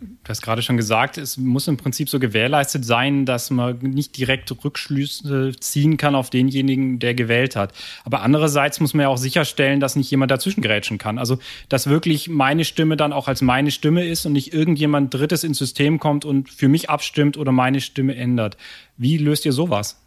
Du 0.00 0.28
hast 0.28 0.42
gerade 0.42 0.62
schon 0.62 0.76
gesagt, 0.76 1.16
es 1.16 1.36
muss 1.36 1.68
im 1.68 1.76
Prinzip 1.76 2.08
so 2.08 2.18
gewährleistet 2.18 2.84
sein, 2.84 3.24
dass 3.24 3.50
man 3.50 3.78
nicht 3.78 4.18
direkt 4.18 4.52
Rückschlüsse 4.64 5.52
ziehen 5.60 5.96
kann 5.96 6.16
auf 6.16 6.28
denjenigen, 6.28 6.98
der 6.98 7.14
gewählt 7.14 7.54
hat. 7.54 7.72
Aber 8.04 8.22
andererseits 8.22 8.80
muss 8.80 8.92
man 8.92 9.02
ja 9.02 9.08
auch 9.08 9.16
sicherstellen, 9.16 9.78
dass 9.78 9.94
nicht 9.94 10.10
jemand 10.10 10.32
dazwischen 10.32 10.60
grätschen 10.60 10.98
kann. 10.98 11.18
Also, 11.18 11.38
dass 11.68 11.86
wirklich 11.86 12.28
meine 12.28 12.64
Stimme 12.64 12.96
dann 12.96 13.12
auch 13.12 13.28
als 13.28 13.42
meine 13.42 13.70
Stimme 13.70 14.04
ist 14.04 14.26
und 14.26 14.32
nicht 14.32 14.52
irgendjemand 14.52 15.14
Drittes 15.14 15.44
ins 15.44 15.58
System 15.58 16.00
kommt 16.00 16.24
und 16.24 16.50
für 16.50 16.66
mich 16.66 16.90
abstimmt 16.90 17.36
oder 17.36 17.52
meine 17.52 17.80
Stimme 17.80 18.16
ändert. 18.16 18.56
Wie 18.96 19.18
löst 19.18 19.46
ihr 19.46 19.52
sowas? 19.52 20.00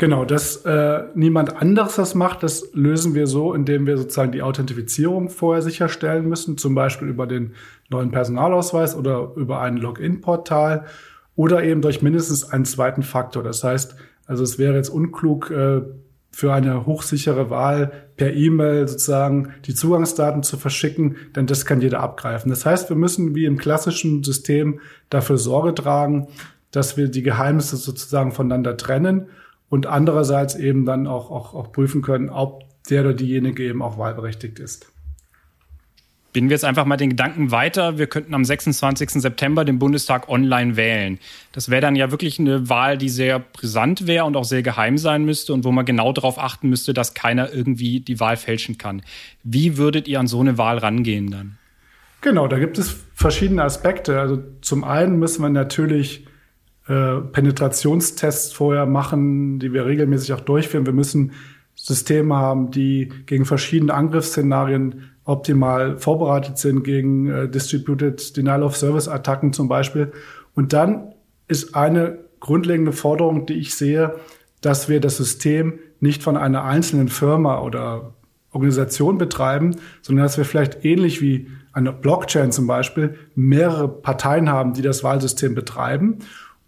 Genau, 0.00 0.24
dass 0.24 0.56
äh, 0.64 1.02
niemand 1.14 1.60
anderes 1.60 1.96
das 1.96 2.14
macht, 2.14 2.42
das 2.42 2.70
lösen 2.72 3.14
wir 3.14 3.26
so, 3.26 3.52
indem 3.52 3.86
wir 3.86 3.98
sozusagen 3.98 4.32
die 4.32 4.40
Authentifizierung 4.40 5.28
vorher 5.28 5.60
sicherstellen 5.60 6.26
müssen, 6.26 6.56
zum 6.56 6.74
Beispiel 6.74 7.06
über 7.06 7.26
den 7.26 7.52
neuen 7.90 8.10
Personalausweis 8.10 8.96
oder 8.96 9.32
über 9.36 9.60
ein 9.60 9.76
Login-Portal 9.76 10.86
oder 11.36 11.62
eben 11.64 11.82
durch 11.82 12.00
mindestens 12.00 12.50
einen 12.50 12.64
zweiten 12.64 13.02
Faktor. 13.02 13.42
Das 13.42 13.62
heißt, 13.62 13.94
also 14.24 14.42
es 14.42 14.58
wäre 14.58 14.74
jetzt 14.74 14.88
unklug, 14.88 15.50
äh, 15.50 15.82
für 16.30 16.54
eine 16.54 16.86
hochsichere 16.86 17.50
Wahl 17.50 17.92
per 18.16 18.32
E-Mail 18.32 18.88
sozusagen 18.88 19.52
die 19.66 19.74
Zugangsdaten 19.74 20.42
zu 20.42 20.56
verschicken, 20.56 21.16
denn 21.36 21.46
das 21.46 21.66
kann 21.66 21.82
jeder 21.82 22.00
abgreifen. 22.00 22.48
Das 22.48 22.64
heißt, 22.64 22.88
wir 22.88 22.96
müssen 22.96 23.34
wie 23.34 23.44
im 23.44 23.58
klassischen 23.58 24.24
System 24.24 24.80
dafür 25.10 25.36
Sorge 25.36 25.74
tragen, 25.74 26.28
dass 26.70 26.96
wir 26.96 27.08
die 27.08 27.22
Geheimnisse 27.22 27.76
sozusagen 27.76 28.32
voneinander 28.32 28.78
trennen 28.78 29.26
und 29.70 29.86
andererseits 29.86 30.56
eben 30.56 30.84
dann 30.84 31.06
auch, 31.06 31.30
auch, 31.30 31.54
auch 31.54 31.72
prüfen 31.72 32.02
können, 32.02 32.28
ob 32.28 32.64
der 32.90 33.02
oder 33.02 33.14
diejenige 33.14 33.62
eben 33.62 33.80
auch 33.80 33.96
wahlberechtigt 33.96 34.58
ist. 34.58 34.92
Spinnen 36.30 36.48
wir 36.48 36.54
jetzt 36.54 36.64
einfach 36.64 36.84
mal 36.84 36.96
den 36.96 37.10
Gedanken 37.10 37.50
weiter. 37.50 37.98
Wir 37.98 38.06
könnten 38.06 38.34
am 38.34 38.44
26. 38.44 39.10
September 39.10 39.64
den 39.64 39.80
Bundestag 39.80 40.28
online 40.28 40.76
wählen. 40.76 41.18
Das 41.50 41.70
wäre 41.70 41.80
dann 41.80 41.96
ja 41.96 42.12
wirklich 42.12 42.38
eine 42.38 42.68
Wahl, 42.68 42.98
die 42.98 43.08
sehr 43.08 43.40
brisant 43.40 44.06
wäre 44.06 44.26
und 44.26 44.36
auch 44.36 44.44
sehr 44.44 44.62
geheim 44.62 44.96
sein 44.96 45.24
müsste 45.24 45.52
und 45.52 45.64
wo 45.64 45.72
man 45.72 45.84
genau 45.84 46.12
darauf 46.12 46.38
achten 46.38 46.68
müsste, 46.68 46.94
dass 46.94 47.14
keiner 47.14 47.52
irgendwie 47.52 47.98
die 47.98 48.20
Wahl 48.20 48.36
fälschen 48.36 48.78
kann. 48.78 49.02
Wie 49.42 49.76
würdet 49.76 50.06
ihr 50.06 50.20
an 50.20 50.28
so 50.28 50.40
eine 50.40 50.56
Wahl 50.56 50.78
rangehen 50.78 51.32
dann? 51.32 51.58
Genau, 52.20 52.46
da 52.46 52.60
gibt 52.60 52.78
es 52.78 52.96
verschiedene 53.14 53.64
Aspekte. 53.64 54.20
Also 54.20 54.40
zum 54.60 54.84
einen 54.84 55.18
müssen 55.18 55.42
wir 55.42 55.48
natürlich 55.48 56.26
äh, 56.88 57.20
Penetrationstests 57.20 58.52
vorher 58.52 58.86
machen, 58.86 59.58
die 59.58 59.72
wir 59.72 59.86
regelmäßig 59.86 60.32
auch 60.32 60.40
durchführen. 60.40 60.86
Wir 60.86 60.92
müssen 60.92 61.32
Systeme 61.74 62.36
haben, 62.36 62.70
die 62.70 63.10
gegen 63.26 63.44
verschiedene 63.44 63.94
Angriffsszenarien 63.94 65.10
optimal 65.24 65.98
vorbereitet 65.98 66.58
sind 66.58 66.82
gegen 66.82 67.28
äh, 67.28 67.48
Distributed 67.48 68.36
Denial 68.36 68.62
of 68.62 68.76
Service 68.76 69.08
Attacken 69.08 69.52
zum 69.52 69.68
Beispiel. 69.68 70.12
Und 70.54 70.72
dann 70.72 71.14
ist 71.48 71.74
eine 71.74 72.18
grundlegende 72.40 72.92
Forderung, 72.92 73.46
die 73.46 73.54
ich 73.54 73.74
sehe, 73.74 74.16
dass 74.60 74.88
wir 74.88 75.00
das 75.00 75.16
System 75.16 75.78
nicht 76.00 76.22
von 76.22 76.36
einer 76.36 76.64
einzelnen 76.64 77.08
Firma 77.08 77.60
oder 77.60 78.14
Organisation 78.52 79.18
betreiben, 79.18 79.76
sondern 80.02 80.24
dass 80.24 80.36
wir 80.36 80.44
vielleicht 80.44 80.84
ähnlich 80.84 81.20
wie 81.20 81.48
eine 81.72 81.92
Blockchain 81.92 82.50
zum 82.50 82.66
Beispiel 82.66 83.14
mehrere 83.34 83.88
Parteien 83.88 84.50
haben, 84.50 84.72
die 84.72 84.82
das 84.82 85.04
Wahlsystem 85.04 85.54
betreiben. 85.54 86.18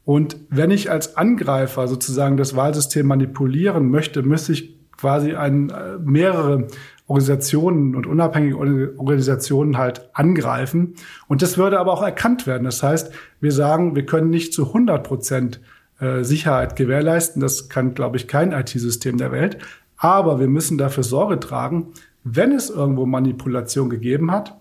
Und 0.04 0.36
wenn 0.50 0.70
ich 0.70 0.90
als 0.90 1.16
Angreifer 1.16 1.86
sozusagen 1.86 2.36
das 2.36 2.56
Wahlsystem 2.56 3.06
manipulieren 3.06 3.88
möchte, 3.88 4.22
müsste 4.22 4.52
ich 4.52 4.76
quasi 4.96 5.34
ein, 5.34 5.70
äh, 5.70 5.98
mehrere 5.98 6.68
Organisationen 7.06 7.94
und 7.94 8.06
unabhängige 8.06 8.56
Organisationen 8.56 9.76
halt 9.76 10.08
angreifen. 10.14 10.94
Und 11.28 11.42
das 11.42 11.58
würde 11.58 11.78
aber 11.78 11.92
auch 11.92 12.02
erkannt 12.02 12.46
werden. 12.46 12.64
Das 12.64 12.82
heißt, 12.82 13.12
wir 13.40 13.52
sagen, 13.52 13.94
wir 13.94 14.06
können 14.06 14.30
nicht 14.30 14.54
zu 14.54 14.68
100 14.68 15.06
Prozent 15.06 15.60
äh, 16.00 16.24
Sicherheit 16.24 16.76
gewährleisten. 16.76 17.40
Das 17.40 17.68
kann, 17.68 17.94
glaube 17.94 18.16
ich, 18.16 18.28
kein 18.28 18.52
IT-System 18.52 19.18
der 19.18 19.32
Welt. 19.32 19.58
Aber 19.96 20.40
wir 20.40 20.48
müssen 20.48 20.78
dafür 20.78 21.04
Sorge 21.04 21.38
tragen, 21.38 21.88
wenn 22.24 22.52
es 22.52 22.70
irgendwo 22.70 23.06
Manipulation 23.06 23.90
gegeben 23.90 24.30
hat, 24.30 24.56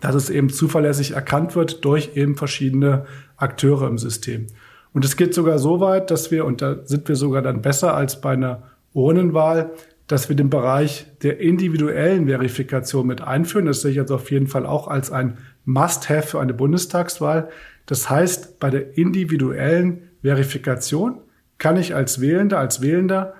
dass 0.00 0.14
es 0.14 0.30
eben 0.30 0.48
zuverlässig 0.48 1.12
erkannt 1.12 1.54
wird 1.56 1.84
durch 1.84 2.16
eben 2.16 2.36
verschiedene 2.36 3.04
Akteure 3.36 3.88
im 3.88 3.98
System. 3.98 4.46
Und 4.92 5.04
es 5.04 5.16
geht 5.16 5.34
sogar 5.34 5.58
so 5.58 5.80
weit, 5.80 6.10
dass 6.10 6.30
wir, 6.30 6.44
und 6.44 6.62
da 6.62 6.76
sind 6.84 7.08
wir 7.08 7.16
sogar 7.16 7.42
dann 7.42 7.62
besser 7.62 7.94
als 7.94 8.20
bei 8.20 8.32
einer 8.32 8.62
Urnenwahl, 8.92 9.70
dass 10.06 10.28
wir 10.28 10.36
den 10.36 10.50
Bereich 10.50 11.06
der 11.22 11.40
individuellen 11.40 12.26
Verifikation 12.26 13.06
mit 13.06 13.22
einführen. 13.22 13.66
Das 13.66 13.80
sehe 13.80 13.92
ich 13.92 13.96
jetzt 13.96 14.10
auf 14.10 14.30
jeden 14.30 14.46
Fall 14.46 14.66
auch 14.66 14.88
als 14.88 15.10
ein 15.10 15.38
Must-Have 15.64 16.28
für 16.28 16.40
eine 16.40 16.52
Bundestagswahl. 16.52 17.48
Das 17.86 18.10
heißt, 18.10 18.60
bei 18.60 18.68
der 18.68 18.98
individuellen 18.98 20.10
Verifikation 20.22 21.18
kann 21.58 21.76
ich 21.76 21.94
als 21.94 22.20
Wählender, 22.20 22.58
als 22.58 22.82
Wählender 22.82 23.34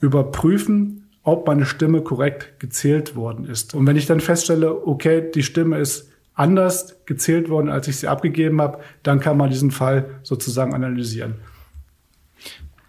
überprüfen, 0.00 1.08
ob 1.22 1.46
meine 1.46 1.66
Stimme 1.66 2.00
korrekt 2.00 2.58
gezählt 2.58 3.14
worden 3.14 3.44
ist. 3.44 3.74
Und 3.74 3.86
wenn 3.86 3.96
ich 3.96 4.06
dann 4.06 4.20
feststelle, 4.20 4.86
okay, 4.86 5.30
die 5.32 5.42
Stimme 5.42 5.78
ist 5.78 6.10
anders 6.38 6.96
gezählt 7.04 7.48
worden, 7.48 7.68
als 7.68 7.88
ich 7.88 7.96
sie 7.96 8.08
abgegeben 8.08 8.60
habe, 8.60 8.78
dann 9.02 9.20
kann 9.20 9.36
man 9.36 9.50
diesen 9.50 9.70
Fall 9.70 10.20
sozusagen 10.22 10.74
analysieren. 10.74 11.34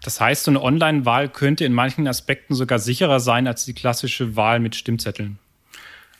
Das 0.02 0.20
heißt, 0.20 0.44
so 0.44 0.50
eine 0.50 0.62
Online-Wahl 0.62 1.28
könnte 1.28 1.64
in 1.64 1.72
manchen 1.72 2.06
Aspekten 2.08 2.54
sogar 2.54 2.78
sicherer 2.78 3.20
sein 3.20 3.46
als 3.46 3.64
die 3.64 3.74
klassische 3.74 4.36
Wahl 4.36 4.60
mit 4.60 4.74
Stimmzetteln. 4.74 5.38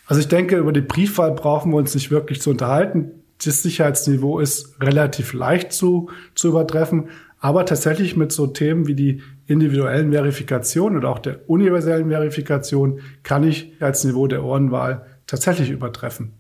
Also 0.07 0.21
ich 0.21 0.29
denke, 0.29 0.57
über 0.57 0.73
die 0.73 0.81
Briefwahl 0.81 1.33
brauchen 1.33 1.71
wir 1.71 1.79
uns 1.79 1.95
nicht 1.95 2.11
wirklich 2.11 2.43
zu 2.43 2.51
unterhalten. 2.51 3.13
Das 3.43 3.63
Sicherheitsniveau 3.63 4.41
ist 4.41 4.83
relativ 4.83 5.33
leicht 5.33 5.73
zu, 5.73 6.11
zu 6.35 6.49
übertreffen. 6.49 7.09
Aber 7.39 7.65
tatsächlich 7.65 8.17
mit 8.17 8.33
so 8.33 8.49
Themen 8.49 8.87
wie 8.87 8.95
die 8.95 9.23
individuellen 9.47 10.13
Verifikation 10.13 10.97
oder 10.97 11.09
auch 11.09 11.21
der 11.21 11.49
universellen 11.49 12.11
Verifikation 12.11 13.01
kann 13.23 13.45
ich 13.45 13.81
als 13.81 14.05
Niveau 14.05 14.27
der 14.27 14.45
Ohrenwahl 14.45 15.07
tatsächlich 15.27 15.71
übertreffen. 15.71 16.33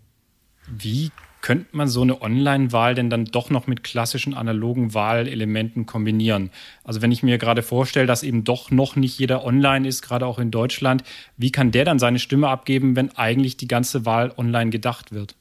Wie 0.70 1.10
könnte 1.42 1.68
man 1.72 1.88
so 1.88 2.02
eine 2.02 2.20
Online-Wahl 2.20 2.94
denn 2.94 3.10
dann 3.10 3.24
doch 3.24 3.50
noch 3.50 3.66
mit 3.66 3.82
klassischen 3.82 4.34
analogen 4.34 4.94
Wahlelementen 4.94 5.86
kombinieren? 5.86 6.50
Also 6.84 7.02
wenn 7.02 7.12
ich 7.12 7.22
mir 7.22 7.38
gerade 7.38 7.62
vorstelle, 7.62 8.06
dass 8.06 8.22
eben 8.22 8.44
doch 8.44 8.70
noch 8.70 8.96
nicht 8.96 9.18
jeder 9.18 9.44
online 9.44 9.88
ist, 9.88 10.02
gerade 10.02 10.26
auch 10.26 10.38
in 10.38 10.50
Deutschland, 10.50 11.02
wie 11.36 11.50
kann 11.50 11.70
der 11.70 11.84
dann 11.84 11.98
seine 11.98 12.18
Stimme 12.18 12.48
abgeben, 12.48 12.96
wenn 12.96 13.16
eigentlich 13.16 13.56
die 13.56 13.68
ganze 13.68 14.04
Wahl 14.04 14.32
online 14.36 14.70
gedacht 14.70 15.12
wird? 15.12 15.34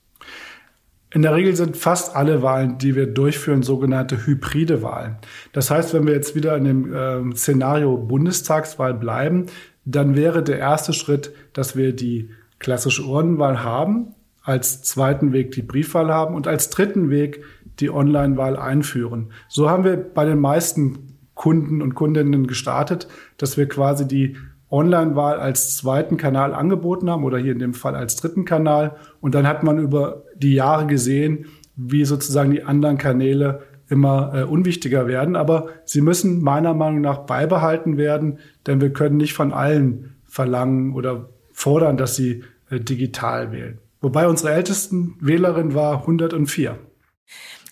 In 1.12 1.24
der 1.24 1.34
Regel 1.34 1.56
sind 1.56 1.76
fast 1.76 2.16
alle 2.16 2.44
Wahlen, 2.44 2.78
die 2.78 2.96
wir 2.96 3.08
durchführen, 3.08 3.64
sogenannte 3.64 4.28
hybride 4.28 4.84
Wahlen. 4.84 5.18
Das 5.54 5.72
heißt, 5.72 5.94
wenn 5.96 6.06
wir 6.06 6.14
jetzt 6.14 6.36
wieder 6.36 6.56
in 6.56 6.64
dem 6.66 6.94
äh, 6.94 7.36
Szenario 7.36 7.98
Bundestagswahl 7.98 8.94
bleiben, 8.94 9.48
dann 9.86 10.16
wäre 10.16 10.44
der 10.44 10.60
erste 10.60 10.94
Schritt, 10.94 11.32
dass 11.54 11.76
wir 11.76 11.94
die 11.94 12.30
klassische 12.60 13.04
Urnenwahl 13.04 13.64
haben, 13.64 14.14
als 14.50 14.82
zweiten 14.82 15.32
Weg 15.32 15.52
die 15.52 15.62
Briefwahl 15.62 16.12
haben 16.12 16.34
und 16.34 16.48
als 16.48 16.72
dritten 16.72 17.12
Weg 17.12 17.44
die 17.80 17.92
Online-Wahl 17.92 18.58
einführen. 18.58 19.32
So 19.48 19.70
haben 19.70 19.84
wir 19.84 19.96
bei 19.96 20.26
den 20.26 20.40
meisten 20.40 21.20
Kunden 21.36 21.84
und 21.84 21.94
Kundinnen 21.94 22.48
gestartet, 22.48 23.08
dass 23.38 23.58
wir 23.58 23.70
quasi 23.70 24.08
die 24.08 24.38
Online-Wahl 24.72 25.40
als 25.40 25.78
zweiten 25.78 26.18
Kanal 26.18 26.56
angeboten 26.56 27.12
haben 27.12 27.24
oder 27.24 27.38
hier 27.38 27.52
in 27.52 27.60
dem 27.60 27.76
Fall 27.76 27.96
als 27.96 28.16
dritten 28.16 28.44
Kanal. 28.44 28.96
Und 29.22 29.36
dann 29.36 29.48
hat 29.48 29.62
man 29.62 29.78
über 29.78 30.24
die 30.36 30.56
Jahre 30.56 30.88
gesehen, 30.88 31.46
wie 31.76 32.04
sozusagen 32.04 32.50
die 32.50 32.64
anderen 32.64 32.98
Kanäle 32.98 33.62
immer 33.88 34.34
äh, 34.34 34.44
unwichtiger 34.44 35.06
werden. 35.08 35.36
Aber 35.36 35.68
sie 35.86 36.02
müssen 36.02 36.42
meiner 36.42 36.74
Meinung 36.74 37.02
nach 37.02 37.20
beibehalten 37.20 37.98
werden, 37.98 38.40
denn 38.66 38.82
wir 38.82 38.92
können 38.94 39.18
nicht 39.18 39.34
von 39.34 39.54
allen 39.54 40.16
verlangen 40.26 40.94
oder 40.94 41.30
fordern, 41.54 41.98
dass 41.98 42.16
sie 42.16 42.44
äh, 42.72 42.80
digital 42.80 43.52
wählen. 43.52 43.78
Wobei 44.02 44.28
unsere 44.28 44.54
ältesten 44.54 45.16
Wählerin 45.20 45.74
war 45.74 46.02
104. 46.02 46.80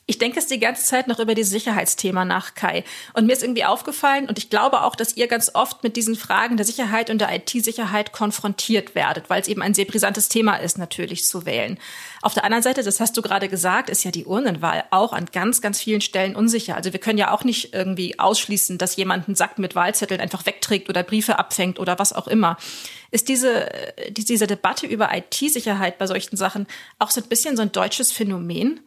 Ich 0.10 0.18
denke 0.20 0.40
es 0.40 0.48
die 0.48 0.58
ganze 0.58 0.86
Zeit 0.86 1.10
noch 1.10 1.20
über 1.20 1.36
dieses 1.36 1.52
Sicherheitsthema 1.52 2.24
nach, 2.24 2.56
Kai. 2.56 2.86
Und 3.14 3.26
mir 3.26 3.34
ist 3.34 3.44
irgendwie 3.44 3.66
aufgefallen, 3.66 4.30
und 4.30 4.38
ich 4.38 4.50
glaube 4.50 4.84
auch, 4.84 4.96
dass 4.96 5.18
ihr 5.18 5.28
ganz 5.28 5.52
oft 5.54 5.84
mit 5.84 5.98
diesen 5.98 6.16
Fragen 6.16 6.56
der 6.56 6.66
Sicherheit 6.66 7.10
und 7.10 7.20
der 7.20 7.36
IT-Sicherheit 7.36 8.14
konfrontiert 8.14 8.96
werdet, 8.96 9.30
weil 9.30 9.42
es 9.42 9.50
eben 9.50 9.62
ein 9.62 9.74
sehr 9.74 9.84
brisantes 9.84 10.30
Thema 10.30 10.56
ist, 10.56 10.78
natürlich 10.78 11.26
zu 11.26 11.46
wählen. 11.46 11.78
Auf 12.22 12.34
der 12.34 12.46
anderen 12.46 12.64
Seite, 12.64 12.84
das 12.84 13.02
hast 13.02 13.18
du 13.18 13.22
gerade 13.22 13.50
gesagt, 13.50 13.90
ist 13.90 14.06
ja 14.06 14.12
die 14.12 14.26
Urnenwahl 14.26 14.86
auch 14.92 15.12
an 15.12 15.26
ganz, 15.26 15.60
ganz 15.60 15.82
vielen 15.82 16.00
Stellen 16.00 16.38
unsicher. 16.38 16.78
Also 16.78 16.94
wir 16.94 17.02
können 17.02 17.18
ja 17.18 17.32
auch 17.32 17.44
nicht 17.44 17.74
irgendwie 17.74 18.18
ausschließen, 18.18 18.78
dass 18.78 18.96
jemand 18.96 19.28
einen 19.28 19.36
Sack 19.36 19.60
mit 19.60 19.76
Wahlzetteln 19.76 20.22
einfach 20.22 20.46
wegträgt 20.46 20.88
oder 20.88 21.04
Briefe 21.04 21.38
abfängt 21.38 21.80
oder 21.80 22.00
was 22.00 22.14
auch 22.14 22.28
immer. 22.28 22.56
Ist 23.12 23.28
diese, 23.28 23.70
diese 24.10 24.48
Debatte 24.48 24.88
über 24.88 25.10
IT-Sicherheit 25.14 25.98
bei 25.98 26.08
solchen 26.08 26.38
Sachen 26.38 26.66
auch 26.98 27.12
so 27.12 27.20
ein 27.20 27.28
bisschen 27.28 27.58
so 27.58 27.62
ein 27.62 27.74
deutsches 27.74 28.14
Phänomen? 28.14 28.80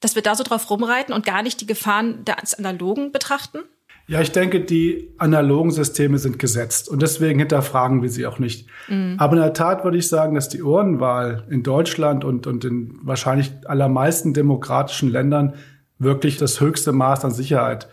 Dass 0.00 0.14
wir 0.14 0.22
da 0.22 0.34
so 0.34 0.44
drauf 0.44 0.70
rumreiten 0.70 1.14
und 1.14 1.24
gar 1.24 1.42
nicht 1.42 1.60
die 1.60 1.66
Gefahren 1.66 2.24
des 2.24 2.54
Analogen 2.54 3.12
betrachten? 3.12 3.60
Ja, 4.06 4.20
ich 4.20 4.32
denke, 4.32 4.60
die 4.60 5.14
analogen 5.18 5.70
Systeme 5.70 6.18
sind 6.18 6.40
gesetzt 6.40 6.88
und 6.88 7.00
deswegen 7.00 7.38
hinterfragen 7.38 8.02
wir 8.02 8.08
sie 8.08 8.26
auch 8.26 8.40
nicht. 8.40 8.66
Mhm. 8.88 9.14
Aber 9.18 9.36
in 9.36 9.42
der 9.42 9.52
Tat 9.52 9.84
würde 9.84 9.98
ich 9.98 10.08
sagen, 10.08 10.34
dass 10.34 10.48
die 10.48 10.62
Urnenwahl 10.62 11.46
in 11.48 11.62
Deutschland 11.62 12.24
und, 12.24 12.48
und 12.48 12.64
in 12.64 12.98
wahrscheinlich 13.02 13.52
allermeisten 13.66 14.34
demokratischen 14.34 15.10
Ländern 15.10 15.54
wirklich 15.98 16.38
das 16.38 16.60
höchste 16.60 16.90
Maß 16.90 17.24
an 17.24 17.30
Sicherheit 17.30 17.88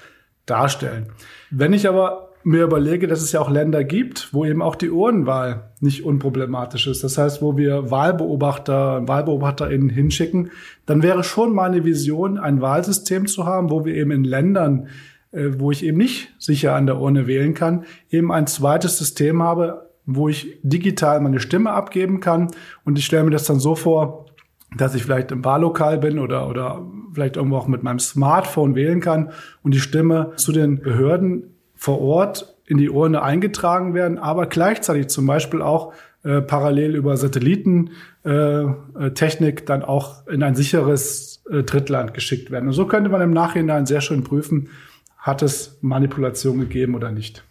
darstellen. 0.48 1.12
Wenn 1.52 1.74
ich 1.74 1.88
aber 1.88 2.27
mir 2.48 2.64
überlege, 2.64 3.08
dass 3.08 3.22
es 3.22 3.34
ja 3.34 3.42
auch 3.42 3.50
Länder 3.50 3.84
gibt, 3.84 4.34
wo 4.34 4.46
eben 4.46 4.62
auch 4.62 4.76
die 4.76 4.90
Urnenwahl 4.90 5.72
nicht 5.82 6.06
unproblematisch 6.06 6.88
ist. 6.88 7.04
Das 7.04 7.18
heißt, 7.18 7.42
wo 7.42 7.58
wir 7.58 7.92
Wahlbeobachter, 7.92 9.06
WahlbeobachterInnen 9.06 9.90
hinschicken, 9.90 10.52
dann 10.86 11.04
wäre 11.04 11.26
schon 11.26 11.54
meine 11.54 11.84
Vision, 11.84 12.38
ein 12.38 12.62
Wahlsystem 12.62 13.28
zu 13.28 13.46
haben, 13.46 13.70
wo 13.70 13.84
wir 13.84 13.96
eben 13.96 14.12
in 14.12 14.24
Ländern, 14.24 14.88
äh, 15.34 15.50
wo 15.58 15.72
ich 15.72 15.84
eben 15.84 15.98
nicht 15.98 16.34
sicher 16.40 16.74
an 16.74 16.86
der 16.86 17.02
Urne 17.02 17.28
wählen 17.28 17.54
kann, 17.54 17.84
eben 18.10 18.32
ein 18.32 18.48
zweites 18.48 18.98
System 18.98 19.44
habe, 19.44 19.90
wo 20.06 20.30
ich 20.30 20.58
digital 20.64 21.20
meine 21.20 21.42
Stimme 21.42 21.72
abgeben 21.72 22.22
kann. 22.22 22.48
Und 22.86 22.98
ich 22.98 23.06
stelle 23.06 23.26
mir 23.26 23.32
das 23.32 23.44
dann 23.44 23.60
so 23.60 23.76
vor, 23.76 24.28
dass 24.78 24.96
ich 24.96 25.04
vielleicht 25.04 25.32
im 25.32 25.44
Wahllokal 25.44 25.98
bin 25.98 26.18
oder, 26.18 26.48
oder 26.48 26.82
vielleicht 27.14 27.36
irgendwo 27.36 27.58
auch 27.58 27.68
mit 27.68 27.84
meinem 27.84 28.00
Smartphone 28.00 28.76
wählen 28.76 29.02
kann 29.02 29.32
und 29.64 29.74
die 29.74 29.82
Stimme 29.82 30.32
zu 30.38 30.54
den 30.54 30.80
Behörden 30.80 31.57
vor 31.78 32.02
Ort 32.02 32.54
in 32.66 32.78
die 32.78 32.90
Urne 32.90 33.22
eingetragen 33.22 33.94
werden, 33.94 34.18
aber 34.18 34.48
gleichzeitig 34.48 35.08
zum 35.08 35.26
Beispiel 35.26 35.62
auch 35.62 35.94
äh, 36.24 36.42
parallel 36.42 36.96
über 36.96 37.16
Satellitentechnik 37.16 39.60
äh, 39.60 39.62
äh 39.62 39.66
dann 39.66 39.84
auch 39.84 40.28
in 40.28 40.44
ein 40.44 40.56
sicheres 40.56 41.42
äh, 41.50 41.64
Drittland 41.64 42.14
geschickt 42.14 42.52
werden. 42.52 42.68
Und 42.68 42.74
so 42.74 42.86
könnte 42.86 43.10
man 43.10 43.22
im 43.22 43.32
Nachhinein 43.32 43.86
sehr 43.86 44.02
schön 44.02 44.26
prüfen, 44.26 44.70
hat 45.18 45.42
es 45.42 45.78
Manipulation 45.82 46.60
gegeben 46.60 46.96
oder 46.96 47.12
nicht. 47.12 47.44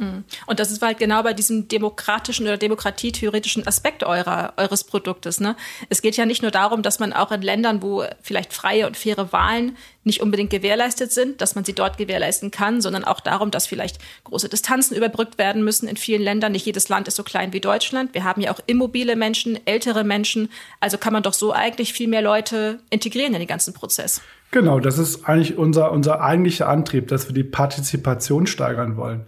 Mhm. 0.00 0.24
Und 0.46 0.58
das 0.58 0.70
ist 0.72 0.82
halt 0.82 0.98
genau 0.98 1.22
bei 1.22 1.34
diesem 1.34 1.68
demokratischen 1.68 2.46
oder 2.46 2.56
demokratietheoretischen 2.56 3.66
Aspekt 3.66 4.02
eurer, 4.02 4.54
eures 4.56 4.84
Produktes. 4.84 5.40
Ne? 5.40 5.56
Es 5.90 6.00
geht 6.02 6.16
ja 6.16 6.24
nicht 6.24 6.42
nur 6.42 6.50
darum, 6.50 6.82
dass 6.82 6.98
man 6.98 7.12
auch 7.12 7.30
in 7.30 7.42
Ländern, 7.42 7.82
wo 7.82 8.04
vielleicht 8.22 8.52
freie 8.54 8.86
und 8.86 8.96
faire 8.96 9.32
Wahlen 9.32 9.76
nicht 10.02 10.22
unbedingt 10.22 10.48
gewährleistet 10.50 11.12
sind, 11.12 11.42
dass 11.42 11.54
man 11.54 11.64
sie 11.64 11.74
dort 11.74 11.98
gewährleisten 11.98 12.50
kann, 12.50 12.80
sondern 12.80 13.04
auch 13.04 13.20
darum, 13.20 13.50
dass 13.50 13.66
vielleicht 13.66 13.98
große 14.24 14.48
Distanzen 14.48 14.96
überbrückt 14.96 15.36
werden 15.36 15.62
müssen 15.62 15.86
in 15.86 15.98
vielen 15.98 16.22
Ländern. 16.22 16.52
Nicht 16.52 16.64
jedes 16.64 16.88
Land 16.88 17.06
ist 17.06 17.16
so 17.16 17.22
klein 17.22 17.52
wie 17.52 17.60
Deutschland. 17.60 18.14
Wir 18.14 18.24
haben 18.24 18.40
ja 18.40 18.50
auch 18.50 18.60
immobile 18.66 19.14
Menschen, 19.14 19.58
ältere 19.66 20.02
Menschen. 20.02 20.48
Also 20.80 20.96
kann 20.96 21.12
man 21.12 21.22
doch 21.22 21.34
so 21.34 21.52
eigentlich 21.52 21.92
viel 21.92 22.08
mehr 22.08 22.22
Leute 22.22 22.80
integrieren 22.88 23.34
in 23.34 23.40
den 23.40 23.48
ganzen 23.48 23.74
Prozess. 23.74 24.22
Genau, 24.52 24.80
das 24.80 24.98
ist 24.98 25.28
eigentlich 25.28 25.58
unser, 25.58 25.92
unser 25.92 26.22
eigentlicher 26.22 26.68
Antrieb, 26.68 27.08
dass 27.08 27.28
wir 27.28 27.34
die 27.34 27.44
Partizipation 27.44 28.46
steigern 28.46 28.96
wollen. 28.96 29.26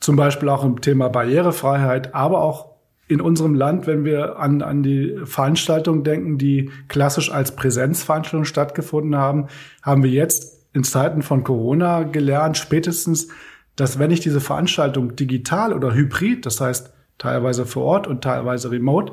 Zum 0.00 0.16
Beispiel 0.16 0.48
auch 0.48 0.64
im 0.64 0.80
Thema 0.80 1.08
Barrierefreiheit, 1.08 2.14
aber 2.14 2.42
auch 2.42 2.70
in 3.06 3.20
unserem 3.20 3.54
Land, 3.54 3.86
wenn 3.86 4.04
wir 4.04 4.38
an, 4.38 4.62
an 4.62 4.82
die 4.82 5.16
Veranstaltungen 5.24 6.04
denken, 6.04 6.38
die 6.38 6.70
klassisch 6.88 7.30
als 7.30 7.56
Präsenzveranstaltungen 7.56 8.44
stattgefunden 8.44 9.16
haben, 9.16 9.48
haben 9.82 10.02
wir 10.02 10.10
jetzt 10.10 10.68
in 10.72 10.84
Zeiten 10.84 11.22
von 11.22 11.42
Corona 11.42 12.04
gelernt, 12.04 12.56
spätestens, 12.56 13.28
dass 13.74 13.98
wenn 13.98 14.12
ich 14.12 14.20
diese 14.20 14.40
Veranstaltung 14.40 15.16
digital 15.16 15.72
oder 15.72 15.92
hybrid, 15.92 16.46
das 16.46 16.60
heißt 16.60 16.92
teilweise 17.18 17.66
vor 17.66 17.84
Ort 17.84 18.06
und 18.06 18.22
teilweise 18.22 18.70
remote, 18.70 19.12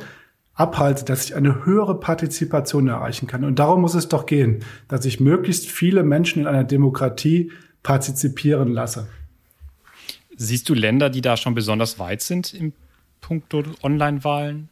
abhalte, 0.53 1.05
dass 1.05 1.25
ich 1.25 1.35
eine 1.35 1.65
höhere 1.65 1.99
Partizipation 1.99 2.87
erreichen 2.87 3.27
kann. 3.27 3.43
Und 3.43 3.59
darum 3.59 3.81
muss 3.81 3.95
es 3.95 4.09
doch 4.09 4.25
gehen, 4.25 4.63
dass 4.87 5.05
ich 5.05 5.19
möglichst 5.19 5.69
viele 5.69 6.03
Menschen 6.03 6.41
in 6.41 6.47
einer 6.47 6.63
Demokratie 6.63 7.51
partizipieren 7.83 8.69
lasse. 8.69 9.07
Siehst 10.37 10.69
du 10.69 10.73
Länder, 10.73 11.09
die 11.09 11.21
da 11.21 11.35
schon 11.35 11.55
besonders 11.55 11.99
weit 11.99 12.21
sind 12.21 12.53
im 12.53 12.73
Punkt 13.21 13.53
Online-Wahlen? 13.83 14.69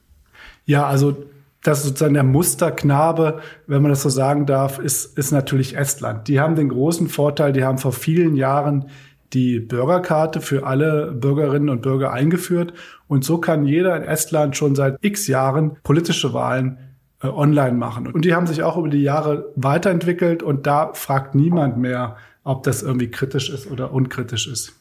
Ja, 0.65 0.85
also 0.85 1.17
das 1.63 1.79
ist 1.79 1.85
sozusagen 1.85 2.13
der 2.13 2.23
Musterknabe, 2.23 3.41
wenn 3.65 3.81
man 3.81 3.89
das 3.89 4.03
so 4.03 4.09
sagen 4.09 4.45
darf, 4.45 4.77
ist, 4.77 5.17
ist 5.17 5.31
natürlich 5.31 5.75
Estland. 5.75 6.27
Die 6.27 6.39
haben 6.39 6.55
den 6.55 6.69
großen 6.69 7.09
Vorteil, 7.09 7.53
die 7.53 7.63
haben 7.63 7.79
vor 7.79 7.91
vielen 7.91 8.35
Jahren 8.35 8.85
die 9.33 9.59
Bürgerkarte 9.59 10.39
für 10.39 10.67
alle 10.67 11.11
Bürgerinnen 11.11 11.69
und 11.69 11.81
Bürger 11.81 12.13
eingeführt. 12.13 12.73
Und 13.07 13.25
so 13.25 13.39
kann 13.39 13.65
jeder 13.65 13.97
in 13.97 14.03
Estland 14.03 14.55
schon 14.55 14.75
seit 14.75 15.03
x 15.03 15.25
Jahren 15.25 15.77
politische 15.83 16.33
Wahlen 16.33 16.77
äh, 17.23 17.27
online 17.27 17.75
machen. 17.75 18.07
Und 18.07 18.25
die 18.25 18.35
haben 18.35 18.45
sich 18.45 18.61
auch 18.61 18.77
über 18.77 18.89
die 18.89 19.01
Jahre 19.01 19.51
weiterentwickelt 19.55 20.43
und 20.43 20.67
da 20.67 20.93
fragt 20.93 21.33
niemand 21.33 21.77
mehr, 21.77 22.17
ob 22.43 22.61
das 22.61 22.83
irgendwie 22.83 23.09
kritisch 23.09 23.49
ist 23.49 23.69
oder 23.71 23.91
unkritisch 23.91 24.47
ist. 24.47 24.73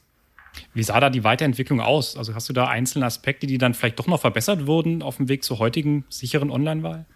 Wie 0.72 0.82
sah 0.82 1.00
da 1.00 1.10
die 1.10 1.24
Weiterentwicklung 1.24 1.80
aus? 1.80 2.16
Also 2.16 2.34
hast 2.34 2.48
du 2.48 2.52
da 2.52 2.66
einzelne 2.66 3.06
Aspekte, 3.06 3.46
die 3.46 3.58
dann 3.58 3.74
vielleicht 3.74 3.98
doch 3.98 4.06
noch 4.06 4.20
verbessert 4.20 4.66
wurden 4.66 5.02
auf 5.02 5.16
dem 5.16 5.28
Weg 5.28 5.44
zur 5.44 5.58
heutigen 5.58 6.04
sicheren 6.08 6.50
Online-Wahl? 6.50 7.06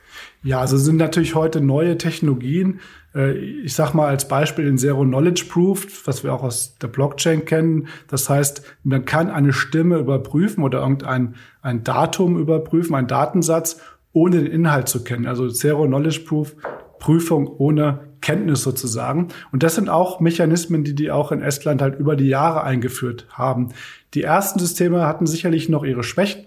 Ja, 0.42 0.60
also 0.60 0.76
sind 0.76 0.96
natürlich 0.96 1.34
heute 1.34 1.60
neue 1.60 1.98
Technologien. 1.98 2.80
Äh, 3.14 3.32
ich 3.36 3.74
sag 3.74 3.94
mal 3.94 4.08
als 4.08 4.28
Beispiel 4.28 4.64
den 4.64 4.78
Zero 4.78 5.04
Knowledge 5.04 5.44
Proof, 5.48 6.06
was 6.06 6.24
wir 6.24 6.32
auch 6.32 6.42
aus 6.42 6.78
der 6.78 6.88
Blockchain 6.88 7.44
kennen. 7.44 7.88
Das 8.08 8.28
heißt, 8.28 8.62
man 8.84 9.04
kann 9.04 9.30
eine 9.30 9.52
Stimme 9.52 9.98
überprüfen 9.98 10.62
oder 10.62 10.80
irgendein 10.80 11.34
ein 11.62 11.84
Datum 11.84 12.38
überprüfen, 12.38 12.94
einen 12.94 13.08
Datensatz, 13.08 13.80
ohne 14.12 14.42
den 14.42 14.46
Inhalt 14.46 14.88
zu 14.88 15.04
kennen. 15.04 15.26
Also 15.26 15.48
Zero 15.48 15.86
Knowledge 15.86 16.20
Proof, 16.20 16.56
Prüfung 16.98 17.46
ohne 17.46 18.07
Kenntnis 18.20 18.62
sozusagen. 18.62 19.28
Und 19.52 19.62
das 19.62 19.74
sind 19.74 19.88
auch 19.88 20.20
Mechanismen, 20.20 20.84
die 20.84 20.94
die 20.94 21.10
auch 21.10 21.32
in 21.32 21.42
Estland 21.42 21.82
halt 21.82 21.98
über 21.98 22.16
die 22.16 22.28
Jahre 22.28 22.62
eingeführt 22.62 23.26
haben. 23.30 23.70
Die 24.14 24.22
ersten 24.22 24.58
Systeme 24.58 25.06
hatten 25.06 25.26
sicherlich 25.26 25.68
noch 25.68 25.84
ihre 25.84 26.02
Schwächen, 26.02 26.44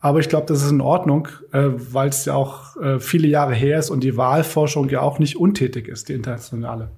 aber 0.00 0.20
ich 0.20 0.28
glaube, 0.28 0.46
das 0.46 0.62
ist 0.62 0.70
in 0.70 0.80
Ordnung, 0.80 1.28
äh, 1.52 1.68
weil 1.74 2.08
es 2.08 2.24
ja 2.24 2.34
auch 2.34 2.76
äh, 2.76 3.00
viele 3.00 3.28
Jahre 3.28 3.54
her 3.54 3.78
ist 3.78 3.90
und 3.90 4.04
die 4.04 4.16
Wahlforschung 4.16 4.88
ja 4.88 5.00
auch 5.00 5.18
nicht 5.18 5.36
untätig 5.36 5.88
ist, 5.88 6.08
die 6.08 6.14
internationale. 6.14 6.90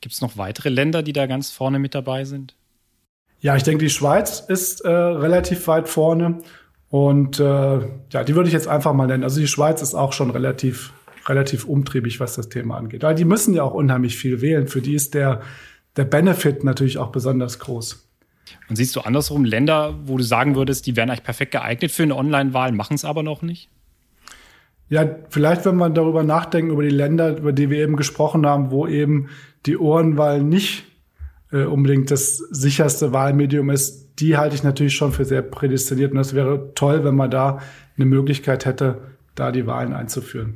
Gibt 0.00 0.14
es 0.14 0.20
noch 0.20 0.36
weitere 0.36 0.70
Länder, 0.70 1.02
die 1.02 1.12
da 1.12 1.26
ganz 1.26 1.50
vorne 1.50 1.78
mit 1.78 1.94
dabei 1.94 2.24
sind? 2.24 2.54
Ja, 3.40 3.56
ich 3.56 3.62
denke, 3.62 3.84
die 3.84 3.90
Schweiz 3.90 4.40
ist 4.40 4.80
äh, 4.82 4.90
relativ 4.90 5.66
weit 5.66 5.88
vorne. 5.88 6.38
Und 6.90 7.38
äh, 7.38 7.78
ja, 8.10 8.24
die 8.24 8.34
würde 8.34 8.48
ich 8.48 8.52
jetzt 8.52 8.66
einfach 8.66 8.92
mal 8.92 9.06
nennen. 9.06 9.22
Also 9.22 9.40
die 9.40 9.46
Schweiz 9.46 9.80
ist 9.80 9.94
auch 9.94 10.12
schon 10.12 10.30
relativ 10.30 10.92
relativ 11.30 11.64
umtriebig, 11.64 12.20
was 12.20 12.34
das 12.34 12.50
Thema 12.50 12.76
angeht. 12.76 13.02
Weil 13.02 13.14
die 13.14 13.24
müssen 13.24 13.54
ja 13.54 13.62
auch 13.62 13.72
unheimlich 13.72 14.16
viel 14.16 14.42
wählen. 14.42 14.68
Für 14.68 14.82
die 14.82 14.94
ist 14.94 15.14
der, 15.14 15.40
der 15.96 16.04
Benefit 16.04 16.64
natürlich 16.64 16.98
auch 16.98 17.10
besonders 17.10 17.58
groß. 17.58 18.06
Und 18.68 18.76
siehst 18.76 18.94
du 18.96 19.00
andersrum 19.00 19.44
Länder, 19.44 19.94
wo 20.04 20.18
du 20.18 20.24
sagen 20.24 20.56
würdest, 20.56 20.86
die 20.86 20.96
wären 20.96 21.08
eigentlich 21.08 21.24
perfekt 21.24 21.52
geeignet 21.52 21.92
für 21.92 22.02
eine 22.02 22.16
Online-Wahl, 22.16 22.72
machen 22.72 22.94
es 22.94 23.04
aber 23.04 23.22
noch 23.22 23.42
nicht? 23.42 23.70
Ja, 24.88 25.08
vielleicht, 25.28 25.64
wenn 25.66 25.76
man 25.76 25.94
darüber 25.94 26.24
nachdenken, 26.24 26.72
über 26.72 26.82
die 26.82 26.88
Länder, 26.88 27.38
über 27.38 27.52
die 27.52 27.70
wir 27.70 27.78
eben 27.78 27.94
gesprochen 27.94 28.44
haben, 28.44 28.72
wo 28.72 28.88
eben 28.88 29.28
die 29.66 29.78
Ohrenwahl 29.78 30.42
nicht 30.42 30.84
äh, 31.52 31.62
unbedingt 31.62 32.10
das 32.10 32.38
sicherste 32.38 33.12
Wahlmedium 33.12 33.70
ist, 33.70 34.08
die 34.18 34.36
halte 34.36 34.56
ich 34.56 34.64
natürlich 34.64 34.94
schon 34.94 35.12
für 35.12 35.24
sehr 35.24 35.42
prädestiniert. 35.42 36.10
Und 36.10 36.18
das 36.18 36.34
wäre 36.34 36.72
toll, 36.74 37.04
wenn 37.04 37.14
man 37.14 37.30
da 37.30 37.60
eine 37.96 38.06
Möglichkeit 38.06 38.66
hätte, 38.66 38.98
da 39.36 39.52
die 39.52 39.66
Wahlen 39.66 39.92
einzuführen. 39.92 40.54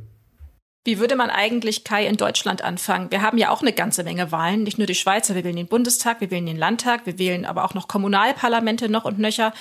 Wie 0.85 0.99
würde 0.99 1.17
man 1.17 1.31
eigentlich, 1.31 1.83
Kai, 1.83 2.07
in 2.07 2.19
Deutschland 2.19 2.63
anfangen? 2.63 3.11
Wir 3.11 3.23
haben 3.23 3.39
ja 3.39 3.49
auch 3.49 3.63
eine 3.63 3.73
ganze 3.73 4.05
Menge 4.05 4.31
Wahlen, 4.33 4.65
nicht 4.65 4.77
nur 4.77 4.87
die 4.87 4.95
Schweizer, 4.95 5.35
wir 5.35 5.43
wählen 5.43 5.57
den 5.57 5.67
Bundestag, 5.67 6.21
wir 6.21 6.31
wählen 6.31 6.45
den 6.45 6.59
Landtag, 6.59 7.07
wir 7.07 7.19
wählen 7.19 7.47
aber 7.47 7.65
auch 7.65 7.73
noch 7.73 7.89
Kommunalparlamente 7.89 8.91
noch 8.91 9.07
und 9.07 9.19
nöcher. 9.19 9.55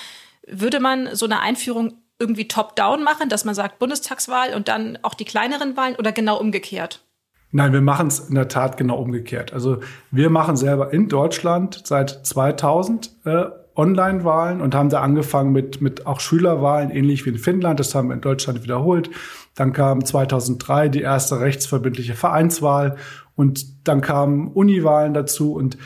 Würde 0.46 0.80
man 0.80 1.16
so 1.16 1.24
eine 1.24 1.40
Einführung 1.40 1.94
irgendwie 2.18 2.46
top-down 2.46 3.02
machen, 3.02 3.30
dass 3.30 3.46
man 3.46 3.54
sagt 3.54 3.78
Bundestagswahl 3.78 4.52
und 4.54 4.68
dann 4.68 4.98
auch 5.00 5.14
die 5.14 5.24
kleineren 5.24 5.76
Wahlen 5.78 5.96
oder 5.96 6.12
genau 6.12 6.38
umgekehrt? 6.38 7.02
Nein, 7.50 7.72
wir 7.72 7.80
machen 7.80 8.08
es 8.08 8.18
in 8.18 8.34
der 8.34 8.48
Tat 8.48 8.76
genau 8.76 8.98
umgekehrt. 8.98 9.52
Also 9.52 9.78
wir 10.10 10.28
machen 10.28 10.56
selber 10.56 10.92
in 10.92 11.08
Deutschland 11.08 11.82
seit 11.84 12.26
2000 12.26 13.10
äh, 13.24 13.44
Online-Wahlen 13.76 14.60
und 14.60 14.74
haben 14.74 14.88
da 14.88 15.00
angefangen 15.00 15.52
mit, 15.52 15.80
mit 15.80 16.06
auch 16.06 16.20
Schülerwahlen, 16.20 16.90
ähnlich 16.90 17.24
wie 17.26 17.30
in 17.30 17.38
Finnland. 17.38 17.80
Das 17.80 17.94
haben 17.94 18.08
wir 18.08 18.14
in 18.14 18.20
Deutschland 18.20 18.62
wiederholt. 18.62 19.10
Dann 19.54 19.72
kam 19.72 20.04
2003 20.04 20.88
die 20.88 21.02
erste 21.02 21.40
rechtsverbindliche 21.40 22.14
Vereinswahl 22.14 22.96
und 23.36 23.86
dann 23.88 24.00
kamen 24.00 24.48
Uniwahlen 24.48 25.14
dazu 25.14 25.54
und 25.54 25.76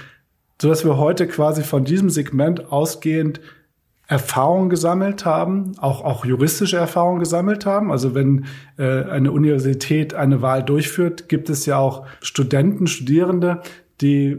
so 0.61 0.68
dass 0.68 0.85
wir 0.85 0.96
heute 0.96 1.29
quasi 1.29 1.62
von 1.62 1.85
diesem 1.85 2.11
Segment 2.11 2.72
ausgehend 2.72 3.40
Erfahrung 4.09 4.70
gesammelt 4.70 5.27
haben, 5.27 5.74
auch, 5.79 6.03
auch 6.03 6.24
juristische 6.24 6.79
Erfahrung 6.79 7.18
gesammelt 7.18 7.66
haben. 7.66 7.92
Also 7.92 8.14
wenn 8.14 8.46
äh, 8.79 9.05
eine 9.05 9.31
Universität 9.31 10.14
eine 10.14 10.40
Wahl 10.40 10.62
durchführt, 10.64 11.29
gibt 11.29 11.51
es 11.51 11.66
ja 11.66 11.79
auch 11.79 12.07
Studenten, 12.22 12.87
Studierende, 12.87 13.61
die 14.01 14.38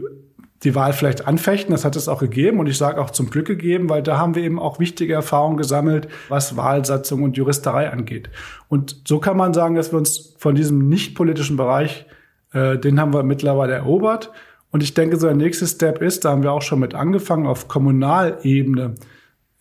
die 0.62 0.74
Wahl 0.74 0.92
vielleicht 0.92 1.26
anfechten. 1.26 1.72
Das 1.72 1.84
hat 1.84 1.96
es 1.96 2.08
auch 2.08 2.20
gegeben 2.20 2.60
und 2.60 2.66
ich 2.66 2.76
sage 2.76 3.00
auch 3.00 3.10
zum 3.10 3.30
Glück 3.30 3.46
gegeben, 3.46 3.88
weil 3.88 4.02
da 4.02 4.18
haben 4.18 4.34
wir 4.34 4.42
eben 4.42 4.58
auch 4.58 4.78
wichtige 4.78 5.14
Erfahrungen 5.14 5.56
gesammelt, 5.56 6.08
was 6.28 6.56
Wahlsatzung 6.56 7.22
und 7.22 7.36
Juristerei 7.36 7.90
angeht. 7.90 8.30
Und 8.68 9.02
so 9.06 9.20
kann 9.20 9.36
man 9.36 9.54
sagen, 9.54 9.74
dass 9.74 9.92
wir 9.92 9.98
uns 9.98 10.34
von 10.38 10.54
diesem 10.54 10.88
nicht 10.88 11.14
politischen 11.14 11.56
Bereich, 11.56 12.06
äh, 12.52 12.78
den 12.78 13.00
haben 13.00 13.14
wir 13.14 13.22
mittlerweile 13.22 13.72
erobert. 13.72 14.30
Und 14.70 14.82
ich 14.82 14.94
denke, 14.94 15.16
so 15.16 15.26
der 15.26 15.36
nächste 15.36 15.66
Step 15.66 16.02
ist, 16.02 16.24
da 16.24 16.30
haben 16.30 16.42
wir 16.42 16.52
auch 16.52 16.62
schon 16.62 16.78
mit 16.78 16.94
angefangen, 16.94 17.46
auf 17.46 17.66
Kommunalebene 17.66 18.94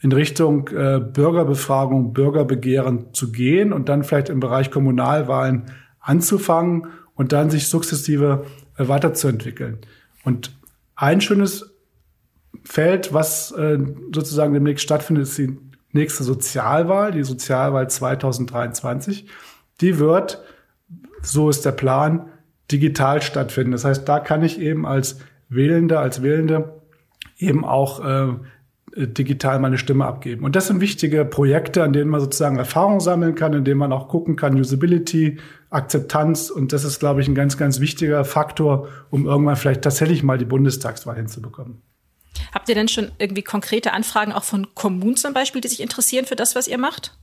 in 0.02 0.12
Richtung 0.12 0.68
äh, 0.70 1.00
Bürgerbefragung, 1.00 2.14
Bürgerbegehren 2.14 3.14
zu 3.14 3.32
gehen 3.32 3.74
und 3.74 3.90
dann 3.90 4.04
vielleicht 4.04 4.30
im 4.30 4.40
Bereich 4.40 4.70
Kommunalwahlen 4.70 5.72
anzufangen 6.00 6.88
und 7.16 7.32
dann 7.32 7.50
sich 7.50 7.68
sukzessive 7.68 8.46
äh, 8.78 8.88
weiterzuentwickeln. 8.88 9.80
Und 10.24 10.59
ein 11.00 11.22
schönes 11.22 11.74
Feld, 12.66 13.14
was 13.14 13.52
äh, 13.52 13.80
sozusagen 14.14 14.54
demnächst 14.54 14.84
stattfindet, 14.84 15.24
ist 15.24 15.38
die 15.38 15.58
nächste 15.94 16.24
Sozialwahl, 16.26 17.12
die 17.12 17.24
Sozialwahl 17.24 17.90
2023. 17.90 19.28
Die 19.80 19.98
wird, 19.98 20.44
so 21.22 21.50
ist 21.50 21.66
der 21.66 21.72
Plan, 21.72 22.30
digital 22.70 23.22
stattfinden. 23.22 23.72
Das 23.72 23.86
heißt, 23.86 24.08
da 24.10 24.20
kann 24.20 24.44
ich 24.44 24.60
eben 24.60 24.86
als 24.86 25.20
Wählender, 25.48 26.02
als 26.02 26.22
Wählende 26.22 26.82
eben 27.38 27.64
auch 27.64 28.04
äh, 28.04 28.34
digital 28.96 29.60
meine 29.60 29.78
Stimme 29.78 30.06
abgeben. 30.06 30.46
Und 30.46 30.56
das 30.56 30.68
sind 30.68 30.82
wichtige 30.82 31.26
Projekte, 31.26 31.84
an 31.84 31.94
denen 31.94 32.10
man 32.10 32.22
sozusagen 32.22 32.58
Erfahrung 32.58 33.00
sammeln 33.00 33.36
kann, 33.36 33.54
in 33.54 33.64
denen 33.64 33.80
man 33.80 33.94
auch 33.94 34.08
gucken 34.08 34.36
kann, 34.36 34.60
Usability, 34.60 35.40
Akzeptanz. 35.70 36.50
Und 36.50 36.74
das 36.74 36.84
ist, 36.84 37.00
glaube 37.00 37.22
ich, 37.22 37.28
ein 37.28 37.36
ganz, 37.36 37.58
ganz 37.58 37.80
wichtiger 37.80 38.26
Faktor, 38.26 38.88
um 39.10 39.26
irgendwann 39.26 39.56
vielleicht 39.56 39.82
tatsächlich 39.82 40.24
mal 40.24 40.38
die 40.38 40.46
Bundestagswahl 40.46 41.16
hinzubekommen. 41.16 41.82
Habt 42.54 42.70
ihr 42.70 42.76
denn 42.76 42.88
schon 42.88 43.12
irgendwie 43.20 43.44
konkrete 43.44 43.94
Anfragen 43.94 44.32
auch 44.32 44.44
von 44.44 44.68
Kommunen 44.74 45.18
zum 45.18 45.34
Beispiel, 45.34 45.62
die 45.62 45.68
sich 45.68 45.82
interessieren 45.82 46.26
für 46.26 46.36
das, 46.36 46.56
was 46.56 46.68
ihr 46.68 46.78
macht? 46.78 47.18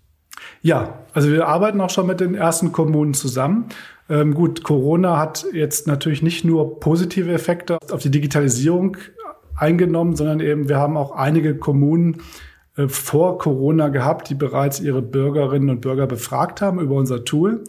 Ja, 0.62 1.00
also 1.12 1.30
wir 1.30 1.48
arbeiten 1.48 1.80
auch 1.80 1.90
schon 1.90 2.06
mit 2.06 2.20
den 2.20 2.34
ersten 2.34 2.72
Kommunen 2.72 3.14
zusammen. 3.14 3.68
Ähm, 4.08 4.34
gut, 4.34 4.62
Corona 4.62 5.18
hat 5.18 5.46
jetzt 5.52 5.86
natürlich 5.86 6.22
nicht 6.22 6.44
nur 6.44 6.78
positive 6.78 7.32
Effekte 7.32 7.78
auf 7.90 8.02
die 8.02 8.10
Digitalisierung 8.10 8.96
eingenommen, 9.56 10.16
sondern 10.16 10.40
eben 10.40 10.68
wir 10.68 10.78
haben 10.78 10.96
auch 10.96 11.12
einige 11.12 11.56
Kommunen 11.56 12.22
äh, 12.76 12.88
vor 12.88 13.38
Corona 13.38 13.88
gehabt, 13.88 14.28
die 14.28 14.34
bereits 14.34 14.80
ihre 14.80 15.02
Bürgerinnen 15.02 15.70
und 15.70 15.80
Bürger 15.80 16.06
befragt 16.06 16.60
haben 16.60 16.80
über 16.80 16.94
unser 16.94 17.24
Tool. 17.24 17.64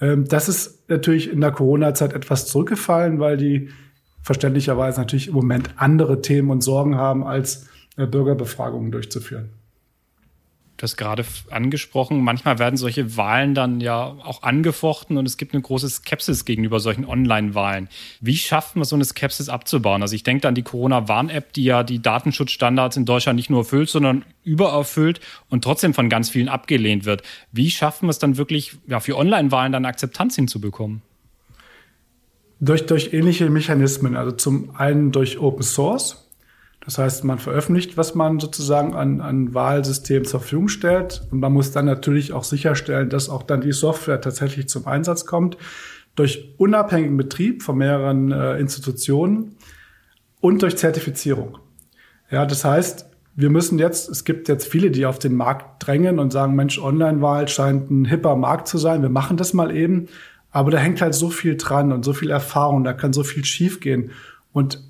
Ähm, 0.00 0.26
das 0.26 0.48
ist 0.48 0.88
natürlich 0.88 1.32
in 1.32 1.40
der 1.40 1.52
Corona-Zeit 1.52 2.12
etwas 2.12 2.46
zurückgefallen, 2.46 3.20
weil 3.20 3.36
die 3.36 3.70
verständlicherweise 4.22 5.00
natürlich 5.00 5.28
im 5.28 5.34
Moment 5.34 5.70
andere 5.76 6.20
Themen 6.20 6.50
und 6.50 6.62
Sorgen 6.62 6.96
haben, 6.96 7.24
als 7.24 7.68
äh, 7.96 8.06
Bürgerbefragungen 8.06 8.90
durchzuführen. 8.90 9.50
Du 10.80 10.84
hast 10.84 10.96
gerade 10.96 11.26
angesprochen, 11.50 12.24
manchmal 12.24 12.58
werden 12.58 12.78
solche 12.78 13.18
Wahlen 13.18 13.54
dann 13.54 13.82
ja 13.82 14.16
auch 14.24 14.42
angefochten 14.42 15.18
und 15.18 15.26
es 15.26 15.36
gibt 15.36 15.52
eine 15.52 15.60
große 15.60 15.90
Skepsis 15.90 16.46
gegenüber 16.46 16.80
solchen 16.80 17.04
Online-Wahlen. 17.04 17.90
Wie 18.22 18.38
schafft 18.38 18.76
man 18.76 18.86
so 18.86 18.96
eine 18.96 19.04
Skepsis 19.04 19.50
abzubauen? 19.50 20.00
Also 20.00 20.14
ich 20.14 20.22
denke 20.22 20.48
an 20.48 20.54
die 20.54 20.62
Corona-Warn-App, 20.62 21.52
die 21.52 21.64
ja 21.64 21.82
die 21.82 22.00
Datenschutzstandards 22.00 22.96
in 22.96 23.04
Deutschland 23.04 23.36
nicht 23.36 23.50
nur 23.50 23.58
erfüllt, 23.58 23.90
sondern 23.90 24.24
übererfüllt 24.42 25.20
und 25.50 25.62
trotzdem 25.64 25.92
von 25.92 26.08
ganz 26.08 26.30
vielen 26.30 26.48
abgelehnt 26.48 27.04
wird. 27.04 27.24
Wie 27.52 27.70
schaffen 27.70 28.06
wir 28.06 28.12
es 28.12 28.18
dann 28.18 28.38
wirklich, 28.38 28.78
ja, 28.86 29.00
für 29.00 29.18
Online-Wahlen 29.18 29.72
dann 29.72 29.84
Akzeptanz 29.84 30.36
hinzubekommen? 30.36 31.02
Durch, 32.58 32.86
durch 32.86 33.12
ähnliche 33.12 33.50
Mechanismen. 33.50 34.16
Also 34.16 34.32
zum 34.32 34.74
einen 34.76 35.12
durch 35.12 35.38
Open 35.40 35.62
Source. 35.62 36.29
Das 36.84 36.96
heißt, 36.96 37.24
man 37.24 37.38
veröffentlicht, 37.38 37.96
was 37.96 38.14
man 38.14 38.40
sozusagen 38.40 38.94
an, 38.94 39.20
an 39.20 39.52
Wahlsystem 39.52 40.24
zur 40.24 40.40
Verfügung 40.40 40.68
stellt. 40.68 41.22
Und 41.30 41.40
man 41.40 41.52
muss 41.52 41.72
dann 41.72 41.84
natürlich 41.84 42.32
auch 42.32 42.44
sicherstellen, 42.44 43.10
dass 43.10 43.28
auch 43.28 43.42
dann 43.42 43.60
die 43.60 43.72
Software 43.72 44.20
tatsächlich 44.20 44.68
zum 44.68 44.86
Einsatz 44.86 45.26
kommt. 45.26 45.58
Durch 46.14 46.54
unabhängigen 46.56 47.16
Betrieb 47.16 47.62
von 47.62 47.76
mehreren 47.76 48.32
äh, 48.32 48.58
Institutionen 48.58 49.56
und 50.40 50.62
durch 50.62 50.76
Zertifizierung. 50.78 51.58
Ja, 52.30 52.46
das 52.46 52.64
heißt, 52.64 53.06
wir 53.36 53.50
müssen 53.50 53.78
jetzt, 53.78 54.08
es 54.08 54.24
gibt 54.24 54.48
jetzt 54.48 54.66
viele, 54.66 54.90
die 54.90 55.06
auf 55.06 55.18
den 55.18 55.34
Markt 55.34 55.86
drängen 55.86 56.18
und 56.18 56.32
sagen, 56.32 56.54
Mensch, 56.54 56.78
Online-Wahl 56.78 57.48
scheint 57.48 57.90
ein 57.90 58.04
hipper 58.04 58.36
Markt 58.36 58.68
zu 58.68 58.78
sein. 58.78 59.02
Wir 59.02 59.08
machen 59.08 59.36
das 59.36 59.52
mal 59.52 59.74
eben. 59.74 60.08
Aber 60.50 60.70
da 60.70 60.78
hängt 60.78 61.00
halt 61.00 61.14
so 61.14 61.30
viel 61.30 61.56
dran 61.56 61.92
und 61.92 62.04
so 62.04 62.12
viel 62.12 62.30
Erfahrung, 62.30 62.82
da 62.84 62.92
kann 62.92 63.12
so 63.12 63.22
viel 63.22 63.44
schiefgehen. 63.44 64.10
Und 64.52 64.82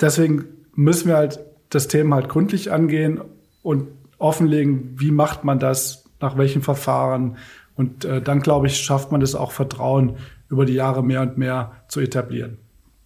deswegen 0.00 0.44
müssen 0.76 1.08
wir 1.08 1.16
halt 1.16 1.40
das 1.70 1.88
Thema 1.88 2.16
halt 2.16 2.28
gründlich 2.28 2.70
angehen 2.70 3.20
und 3.62 3.88
offenlegen, 4.18 4.94
wie 5.00 5.10
macht 5.10 5.42
man 5.42 5.58
das, 5.58 6.04
nach 6.20 6.38
welchen 6.38 6.62
Verfahren. 6.62 7.36
Und 7.74 8.04
äh, 8.04 8.22
dann, 8.22 8.40
glaube 8.40 8.68
ich, 8.68 8.78
schafft 8.78 9.10
man 9.10 9.20
das 9.20 9.34
auch 9.34 9.50
Vertrauen 9.50 10.16
über 10.48 10.64
die 10.64 10.74
Jahre 10.74 11.02
mehr 11.02 11.22
und 11.22 11.36
mehr 11.36 11.72
zu 11.88 12.00
etablieren. 12.00 12.58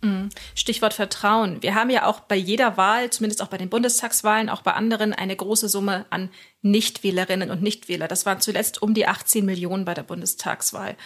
Mhm. 0.03 0.31
Stichwort 0.55 0.95
Vertrauen. 0.95 1.63
Wir 1.63 1.75
haben 1.75 1.91
ja 1.91 2.07
auch 2.07 2.21
bei 2.21 2.37
jeder 2.37 2.77
Wahl, 2.77 3.11
zumindest 3.11 3.43
auch 3.43 3.49
bei 3.49 3.59
den 3.59 3.69
Bundestagswahlen, 3.69 4.49
auch 4.49 4.63
bei 4.63 4.73
anderen, 4.73 5.13
eine 5.13 5.37
große 5.37 5.69
Summe 5.69 6.07
an 6.11 6.31
Nichtwählerinnen 6.63 7.51
und 7.51 7.63
Nichtwähler. 7.63 8.09
Das 8.09 8.25
waren 8.25 8.41
zuletzt 8.41 8.83
um 8.83 8.95
die 8.95 9.07
18 9.07 9.45
Millionen 9.45 9.85
bei 9.85 9.95
der 9.95 10.03
Bundestagswahl. 10.03 10.97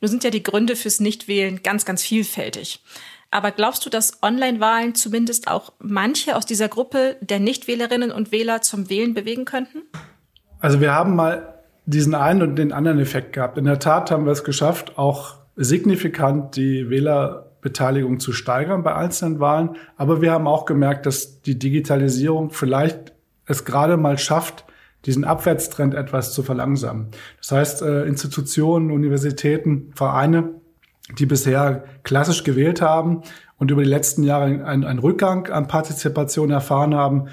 Nun 0.00 0.08
sind 0.08 0.22
ja 0.22 0.30
die 0.30 0.42
Gründe 0.42 0.76
fürs 0.76 1.00
Nichtwählen 1.00 1.62
ganz, 1.62 1.84
ganz 1.84 2.02
vielfältig. 2.02 2.80
Aber 3.34 3.50
glaubst 3.50 3.84
du, 3.84 3.90
dass 3.90 4.22
Online-Wahlen 4.22 4.94
zumindest 4.94 5.48
auch 5.48 5.72
manche 5.80 6.36
aus 6.36 6.46
dieser 6.46 6.68
Gruppe 6.68 7.16
der 7.20 7.40
Nichtwählerinnen 7.40 8.12
und 8.12 8.30
Wähler 8.30 8.62
zum 8.62 8.88
Wählen 8.88 9.12
bewegen 9.12 9.44
könnten? 9.44 9.82
Also 10.60 10.80
wir 10.80 10.94
haben 10.94 11.16
mal 11.16 11.54
diesen 11.84 12.14
einen 12.14 12.42
und 12.42 12.54
den 12.54 12.70
anderen 12.70 13.00
Effekt 13.00 13.32
gehabt. 13.32 13.58
In 13.58 13.64
der 13.64 13.80
Tat 13.80 14.12
haben 14.12 14.24
wir 14.24 14.30
es 14.30 14.44
geschafft, 14.44 14.98
auch 14.98 15.34
signifikant 15.56 16.54
die 16.54 16.88
Wählerbeteiligung 16.90 18.20
zu 18.20 18.32
steigern 18.32 18.84
bei 18.84 18.94
einzelnen 18.94 19.40
Wahlen. 19.40 19.70
Aber 19.96 20.22
wir 20.22 20.30
haben 20.30 20.46
auch 20.46 20.64
gemerkt, 20.64 21.04
dass 21.04 21.42
die 21.42 21.58
Digitalisierung 21.58 22.50
vielleicht 22.50 23.14
es 23.46 23.64
gerade 23.64 23.96
mal 23.96 24.16
schafft, 24.16 24.64
diesen 25.06 25.24
Abwärtstrend 25.24 25.94
etwas 25.94 26.32
zu 26.34 26.44
verlangsamen. 26.44 27.08
Das 27.38 27.50
heißt, 27.50 27.82
äh, 27.82 28.04
Institutionen, 28.04 28.92
Universitäten, 28.92 29.90
Vereine 29.92 30.50
die 31.18 31.26
bisher 31.26 31.84
klassisch 32.02 32.44
gewählt 32.44 32.80
haben 32.80 33.22
und 33.58 33.70
über 33.70 33.82
die 33.82 33.88
letzten 33.88 34.22
Jahre 34.22 34.64
einen, 34.64 34.84
einen 34.84 34.98
Rückgang 34.98 35.48
an 35.48 35.68
Partizipation 35.68 36.50
erfahren 36.50 36.94
haben, 36.94 37.28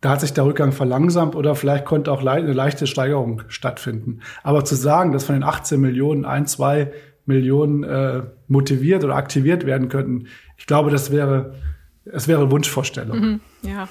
da 0.00 0.10
hat 0.10 0.20
sich 0.22 0.32
der 0.32 0.46
Rückgang 0.46 0.72
verlangsamt 0.72 1.34
oder 1.34 1.54
vielleicht 1.54 1.84
konnte 1.84 2.10
auch 2.10 2.24
eine 2.24 2.52
leichte 2.52 2.86
Steigerung 2.86 3.42
stattfinden. 3.48 4.20
Aber 4.42 4.64
zu 4.64 4.74
sagen, 4.74 5.12
dass 5.12 5.24
von 5.24 5.34
den 5.34 5.42
18 5.42 5.78
Millionen 5.80 6.24
ein, 6.24 6.46
zwei 6.46 6.92
Millionen 7.26 7.84
äh, 7.84 8.22
motiviert 8.48 9.04
oder 9.04 9.16
aktiviert 9.16 9.66
werden 9.66 9.88
könnten, 9.88 10.26
ich 10.56 10.66
glaube, 10.66 10.90
das 10.90 11.10
wäre, 11.10 11.54
es 12.04 12.28
wäre 12.28 12.50
Wunschvorstellung. 12.50 13.18
Mhm, 13.18 13.40
ja. 13.62 13.88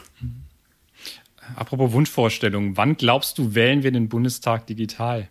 Apropos 1.56 1.92
Wunschvorstellung, 1.92 2.76
wann 2.78 2.96
glaubst 2.96 3.38
du, 3.38 3.56
wählen 3.56 3.84
wir 3.84 3.92
den 3.92 4.10
Bundestag 4.10 4.68
digital? 4.68 5.30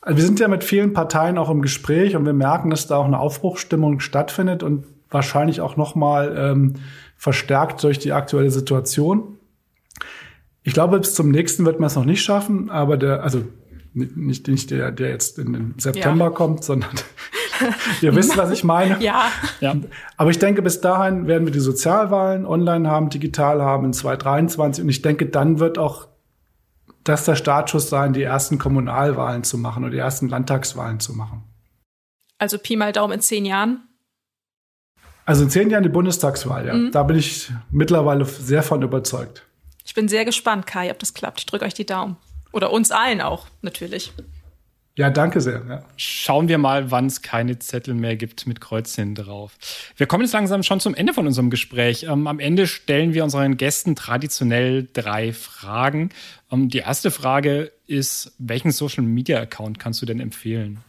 Also 0.00 0.16
wir 0.16 0.24
sind 0.24 0.40
ja 0.40 0.48
mit 0.48 0.64
vielen 0.64 0.92
Parteien 0.92 1.38
auch 1.38 1.50
im 1.50 1.60
Gespräch 1.60 2.16
und 2.16 2.24
wir 2.24 2.32
merken, 2.32 2.70
dass 2.70 2.86
da 2.86 2.96
auch 2.96 3.04
eine 3.04 3.18
Aufbruchsstimmung 3.18 4.00
stattfindet 4.00 4.62
und 4.62 4.84
wahrscheinlich 5.10 5.60
auch 5.60 5.76
noch 5.76 5.94
mal 5.94 6.36
ähm, 6.36 6.74
verstärkt 7.16 7.82
durch 7.82 7.98
die 7.98 8.12
aktuelle 8.12 8.50
Situation. 8.50 9.38
Ich 10.62 10.74
glaube, 10.74 11.00
bis 11.00 11.14
zum 11.14 11.30
nächsten 11.30 11.64
wird 11.64 11.80
man 11.80 11.88
es 11.88 11.96
noch 11.96 12.04
nicht 12.04 12.22
schaffen, 12.22 12.70
aber 12.70 12.96
der, 12.96 13.22
also 13.22 13.42
nicht, 13.94 14.46
nicht 14.46 14.70
der, 14.70 14.92
der 14.92 15.10
jetzt 15.10 15.38
in 15.38 15.52
den 15.52 15.74
September 15.78 16.26
ja. 16.26 16.30
kommt, 16.30 16.62
sondern 16.62 16.90
ihr 18.00 18.14
wisst, 18.14 18.36
was 18.36 18.50
ich 18.50 18.64
meine. 18.64 19.02
Ja. 19.02 19.30
ja. 19.60 19.74
Aber 20.16 20.30
ich 20.30 20.38
denke, 20.38 20.62
bis 20.62 20.80
dahin 20.80 21.26
werden 21.26 21.46
wir 21.46 21.52
die 21.52 21.60
Sozialwahlen 21.60 22.46
online 22.46 22.88
haben, 22.88 23.10
digital 23.10 23.62
haben 23.62 23.86
in 23.86 23.92
2023 23.92 24.84
und 24.84 24.90
ich 24.90 25.02
denke, 25.02 25.26
dann 25.26 25.58
wird 25.58 25.78
auch 25.78 26.06
das 27.08 27.24
der 27.24 27.36
Startschuss 27.36 27.88
sein, 27.88 28.12
die 28.12 28.22
ersten 28.22 28.58
Kommunalwahlen 28.58 29.44
zu 29.44 29.58
machen 29.58 29.84
oder 29.84 29.92
die 29.92 29.98
ersten 29.98 30.28
Landtagswahlen 30.28 31.00
zu 31.00 31.14
machen. 31.14 31.44
Also 32.38 32.58
Pi 32.58 32.76
mal 32.76 32.92
Daumen 32.92 33.14
in 33.14 33.20
zehn 33.20 33.44
Jahren? 33.44 33.82
Also 35.24 35.44
in 35.44 35.50
zehn 35.50 35.70
Jahren 35.70 35.82
die 35.82 35.88
Bundestagswahl, 35.88 36.66
ja. 36.66 36.74
Mhm. 36.74 36.92
Da 36.92 37.02
bin 37.02 37.16
ich 37.16 37.50
mittlerweile 37.70 38.24
sehr 38.24 38.62
von 38.62 38.82
überzeugt. 38.82 39.44
Ich 39.84 39.94
bin 39.94 40.08
sehr 40.08 40.24
gespannt, 40.24 40.66
Kai, 40.66 40.90
ob 40.90 40.98
das 40.98 41.14
klappt. 41.14 41.40
Ich 41.40 41.46
drücke 41.46 41.64
euch 41.64 41.74
die 41.74 41.86
Daumen. 41.86 42.16
Oder 42.52 42.72
uns 42.72 42.90
allen 42.90 43.20
auch, 43.20 43.46
natürlich. 43.62 44.12
Ja, 44.98 45.10
danke 45.10 45.40
sehr. 45.40 45.62
Ja. 45.68 45.82
Schauen 45.96 46.48
wir 46.48 46.58
mal, 46.58 46.90
wann 46.90 47.06
es 47.06 47.22
keine 47.22 47.56
Zettel 47.60 47.94
mehr 47.94 48.16
gibt 48.16 48.48
mit 48.48 48.60
Kreuzchen 48.60 49.14
drauf. 49.14 49.56
Wir 49.96 50.06
kommen 50.08 50.24
jetzt 50.24 50.32
langsam 50.32 50.64
schon 50.64 50.80
zum 50.80 50.92
Ende 50.96 51.14
von 51.14 51.24
unserem 51.24 51.50
Gespräch. 51.50 52.02
Ähm, 52.10 52.26
am 52.26 52.40
Ende 52.40 52.66
stellen 52.66 53.14
wir 53.14 53.22
unseren 53.22 53.56
Gästen 53.56 53.94
traditionell 53.94 54.88
drei 54.92 55.32
Fragen. 55.32 56.08
Ähm, 56.50 56.68
die 56.68 56.78
erste 56.78 57.12
Frage 57.12 57.70
ist, 57.86 58.34
welchen 58.38 58.72
Social 58.72 59.04
Media 59.04 59.38
Account 59.40 59.78
kannst 59.78 60.02
du 60.02 60.06
denn 60.06 60.18
empfehlen? 60.18 60.80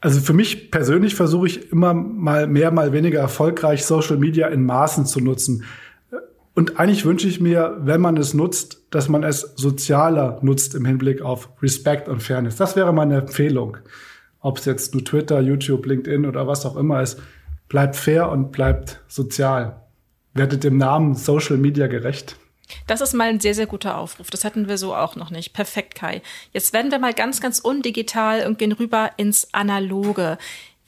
Also 0.00 0.20
für 0.20 0.32
mich 0.32 0.70
persönlich 0.70 1.16
versuche 1.16 1.48
ich 1.48 1.72
immer 1.72 1.92
mal 1.92 2.46
mehr, 2.46 2.70
mal 2.70 2.92
weniger 2.92 3.18
erfolgreich 3.18 3.84
Social 3.84 4.16
Media 4.16 4.46
in 4.46 4.64
Maßen 4.64 5.06
zu 5.06 5.18
nutzen. 5.18 5.64
Und 6.54 6.78
eigentlich 6.78 7.04
wünsche 7.04 7.26
ich 7.26 7.40
mir, 7.40 7.78
wenn 7.80 8.00
man 8.00 8.16
es 8.16 8.32
nutzt, 8.32 8.83
dass 8.94 9.08
man 9.08 9.24
es 9.24 9.40
sozialer 9.56 10.38
nutzt 10.42 10.74
im 10.74 10.84
Hinblick 10.84 11.20
auf 11.20 11.48
Respect 11.60 12.08
und 12.08 12.22
Fairness. 12.22 12.56
Das 12.56 12.76
wäre 12.76 12.92
meine 12.92 13.18
Empfehlung. 13.18 13.78
Ob 14.40 14.58
es 14.58 14.66
jetzt 14.66 14.94
nur 14.94 15.04
Twitter, 15.04 15.40
YouTube, 15.40 15.86
LinkedIn 15.86 16.26
oder 16.26 16.46
was 16.46 16.64
auch 16.64 16.76
immer 16.76 17.02
ist. 17.02 17.20
Bleibt 17.68 17.96
fair 17.96 18.30
und 18.30 18.52
bleibt 18.52 19.00
sozial. 19.08 19.82
Werdet 20.32 20.62
dem 20.62 20.76
Namen 20.76 21.14
Social 21.14 21.56
Media 21.56 21.88
gerecht. 21.88 22.36
Das 22.86 23.00
ist 23.00 23.14
mal 23.14 23.28
ein 23.28 23.40
sehr, 23.40 23.54
sehr 23.54 23.66
guter 23.66 23.98
Aufruf. 23.98 24.30
Das 24.30 24.44
hatten 24.44 24.68
wir 24.68 24.78
so 24.78 24.94
auch 24.94 25.16
noch 25.16 25.30
nicht. 25.30 25.54
Perfekt, 25.54 25.96
Kai. 25.96 26.22
Jetzt 26.52 26.72
werden 26.72 26.92
wir 26.92 26.98
mal 27.00 27.14
ganz, 27.14 27.40
ganz 27.40 27.58
undigital 27.58 28.46
und 28.46 28.58
gehen 28.58 28.72
rüber 28.72 29.10
ins 29.16 29.52
Analoge. 29.52 30.38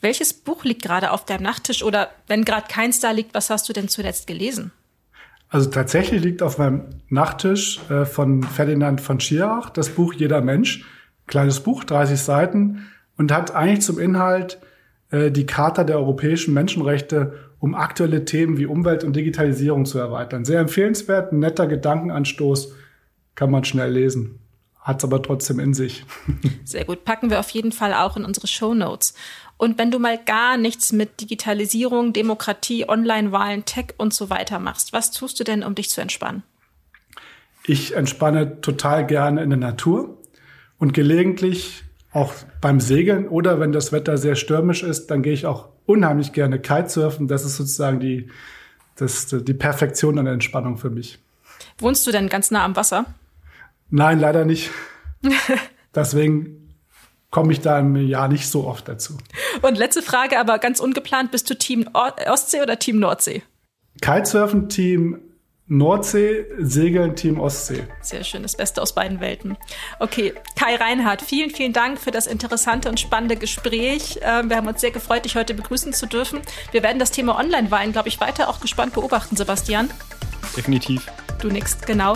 Welches 0.01 0.33
Buch 0.33 0.65
liegt 0.65 0.83
gerade 0.83 1.11
auf 1.11 1.25
deinem 1.25 1.43
Nachttisch 1.43 1.83
oder 1.83 2.11
wenn 2.29 2.45
gerade 2.45 2.69
keins 2.69 3.01
da 3.01 3.11
liegt, 3.11 3.35
was 3.35 3.51
hast 3.51 3.69
du 3.69 3.73
denn 3.73 3.89
zuletzt 3.89 4.27
gelesen? 4.27 4.71
Also 5.49 5.71
tatsächlich 5.71 6.23
liegt 6.23 6.43
auf 6.43 6.59
meinem 6.59 6.83
Nachttisch 7.09 7.81
äh, 7.89 8.05
von 8.05 8.43
Ferdinand 8.43 9.01
von 9.01 9.21
Schirach 9.21 9.71
das 9.71 9.91
Buch 9.91 10.13
Jeder 10.13 10.41
Mensch. 10.41 10.85
Kleines 11.27 11.61
Buch, 11.61 11.85
30 11.85 12.21
Seiten 12.21 12.87
und 13.17 13.33
hat 13.33 13.55
eigentlich 13.55 13.83
zum 13.83 13.99
Inhalt 13.99 14.61
äh, 15.11 15.31
die 15.31 15.47
Charta 15.47 15.85
der 15.85 15.97
europäischen 15.97 16.55
Menschenrechte, 16.55 17.35
um 17.59 17.75
aktuelle 17.75 18.25
Themen 18.25 18.59
wie 18.59 18.67
Umwelt 18.67 19.05
und 19.05 19.17
Digitalisierung 19.17 19.87
zu 19.87 19.99
erweitern. 19.99 20.45
Sehr 20.45 20.61
empfehlenswert, 20.61 21.33
ein 21.33 21.39
netter 21.39 21.67
Gedankenanstoß, 21.67 22.75
kann 23.35 23.51
man 23.51 23.65
schnell 23.65 23.93
lesen. 23.93 24.41
Hat's 24.87 25.03
aber 25.03 25.21
trotzdem 25.21 25.59
in 25.59 25.75
sich. 25.75 26.05
Sehr 26.65 26.85
gut. 26.85 27.05
Packen 27.05 27.29
wir 27.29 27.41
auf 27.41 27.51
jeden 27.51 27.73
Fall 27.73 27.93
auch 27.93 28.17
in 28.17 28.25
unsere 28.25 28.47
Show 28.47 28.73
Notes. 28.73 29.15
Und 29.57 29.79
wenn 29.79 29.91
du 29.91 29.99
mal 29.99 30.17
gar 30.17 30.57
nichts 30.57 30.93
mit 30.93 31.21
Digitalisierung, 31.21 32.13
Demokratie, 32.13 32.89
Online-Wahlen, 32.89 33.65
Tech 33.65 33.95
und 33.97 34.15
so 34.15 34.31
weiter 34.31 34.61
machst, 34.61 34.93
was 34.93 35.11
tust 35.11 35.41
du 35.41 35.45
denn, 35.45 35.65
um 35.65 35.75
dich 35.75 35.91
zu 35.91 36.01
entspannen? 36.01 36.45
Ich 37.65 37.97
entspanne 37.97 38.61
total 38.61 39.05
gerne 39.05 39.43
in 39.43 39.51
der 39.51 39.59
Natur 39.59 40.19
und 40.79 40.95
gelegentlich 40.95 41.83
auch 42.13 42.33
beim 42.61 42.79
Segeln 42.79 43.27
oder 43.27 43.59
wenn 43.59 43.73
das 43.73 43.91
Wetter 43.91 44.19
sehr 44.19 44.37
stürmisch 44.37 44.85
ist, 44.85 45.09
dann 45.09 45.23
gehe 45.23 45.33
ich 45.33 45.47
auch 45.47 45.69
unheimlich 45.85 46.33
gerne 46.33 46.61
Kitesurfen. 46.61 47.27
Das 47.27 47.45
ist 47.45 47.57
sozusagen 47.57 47.99
die 47.99 48.31
das, 48.95 49.27
die 49.27 49.55
Perfektion 49.55 50.17
an 50.19 50.27
der 50.27 50.35
Entspannung 50.35 50.79
für 50.79 50.91
mich. 50.91 51.19
Wohnst 51.79 52.07
du 52.07 52.13
denn 52.13 52.29
ganz 52.29 52.51
nah 52.51 52.65
am 52.65 52.77
Wasser? 52.77 53.05
Nein, 53.91 54.19
leider 54.19 54.45
nicht. 54.45 54.71
Deswegen 55.95 56.75
komme 57.31 57.53
ich 57.53 57.61
da 57.61 57.79
im 57.79 57.97
Jahr 57.97 58.29
nicht 58.29 58.49
so 58.49 58.67
oft 58.67 58.89
dazu. 58.89 59.19
Und 59.63 59.77
letzte 59.77 60.03
Frage, 60.03 60.39
aber 60.39 60.59
ganz 60.59 60.81
ungeplant, 60.81 61.31
bist 61.31 61.51
du 61.51 61.55
Team 61.55 61.89
Ostsee 61.93 62.63
oder 62.63 62.79
Team 62.79 62.99
Nordsee? 62.99 63.43
Kitesurfen 64.01 64.69
Team 64.69 65.21
Nordsee, 65.69 66.47
Segeln 66.59 67.17
Team 67.17 67.41
Ostsee. 67.41 67.89
Sehr 68.01 68.23
schön, 68.23 68.43
das 68.43 68.57
Beste 68.57 68.81
aus 68.81 68.95
beiden 68.95 69.21
Welten. 69.21 69.57
Okay, 69.99 70.33
Kai 70.55 70.77
Reinhardt, 70.77 71.23
vielen, 71.23 71.51
vielen 71.51 71.73
Dank 71.73 71.99
für 71.99 72.13
das 72.13 72.29
interessante 72.29 72.89
und 72.89 73.01
spannende 73.01 73.37
Gespräch. 73.37 74.21
Ähm, 74.23 74.49
wir 74.49 74.57
haben 74.57 74.69
uns 74.69 74.81
sehr 74.81 74.93
gefreut, 74.93 75.25
dich 75.25 75.35
heute 75.35 75.55
begrüßen 75.55 75.93
zu 75.93 76.07
dürfen. 76.07 76.41
Wir 76.71 76.85
werden 76.85 77.01
das 77.01 77.11
Thema 77.11 77.37
Online-Wahlen, 77.37 77.91
glaube 77.91 78.09
ich, 78.09 78.21
weiter 78.21 78.49
auch 78.49 78.61
gespannt 78.61 78.95
beobachten, 78.95 79.35
Sebastian. 79.35 79.91
Definitiv. 80.57 81.07
Du 81.41 81.49
nix, 81.49 81.81
genau. 81.81 82.15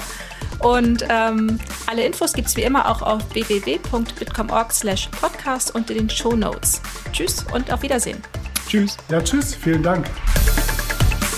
Und 0.60 1.04
ähm, 1.08 1.58
alle 1.86 2.04
Infos 2.04 2.32
gibt 2.32 2.48
es 2.48 2.56
wie 2.56 2.62
immer 2.62 2.90
auch 2.90 3.02
auf 3.02 3.22
www.bitcom.org 3.32 4.72
slash 4.72 5.08
podcast 5.08 5.74
und 5.74 5.90
in 5.90 5.98
den 5.98 6.10
Show 6.10 6.36
Notes. 6.36 6.80
Tschüss 7.12 7.44
und 7.52 7.72
auf 7.72 7.82
Wiedersehen. 7.82 8.22
Tschüss. 8.68 8.96
Ja, 9.08 9.20
tschüss. 9.20 9.54
Vielen 9.54 9.82
Dank. 9.82 10.08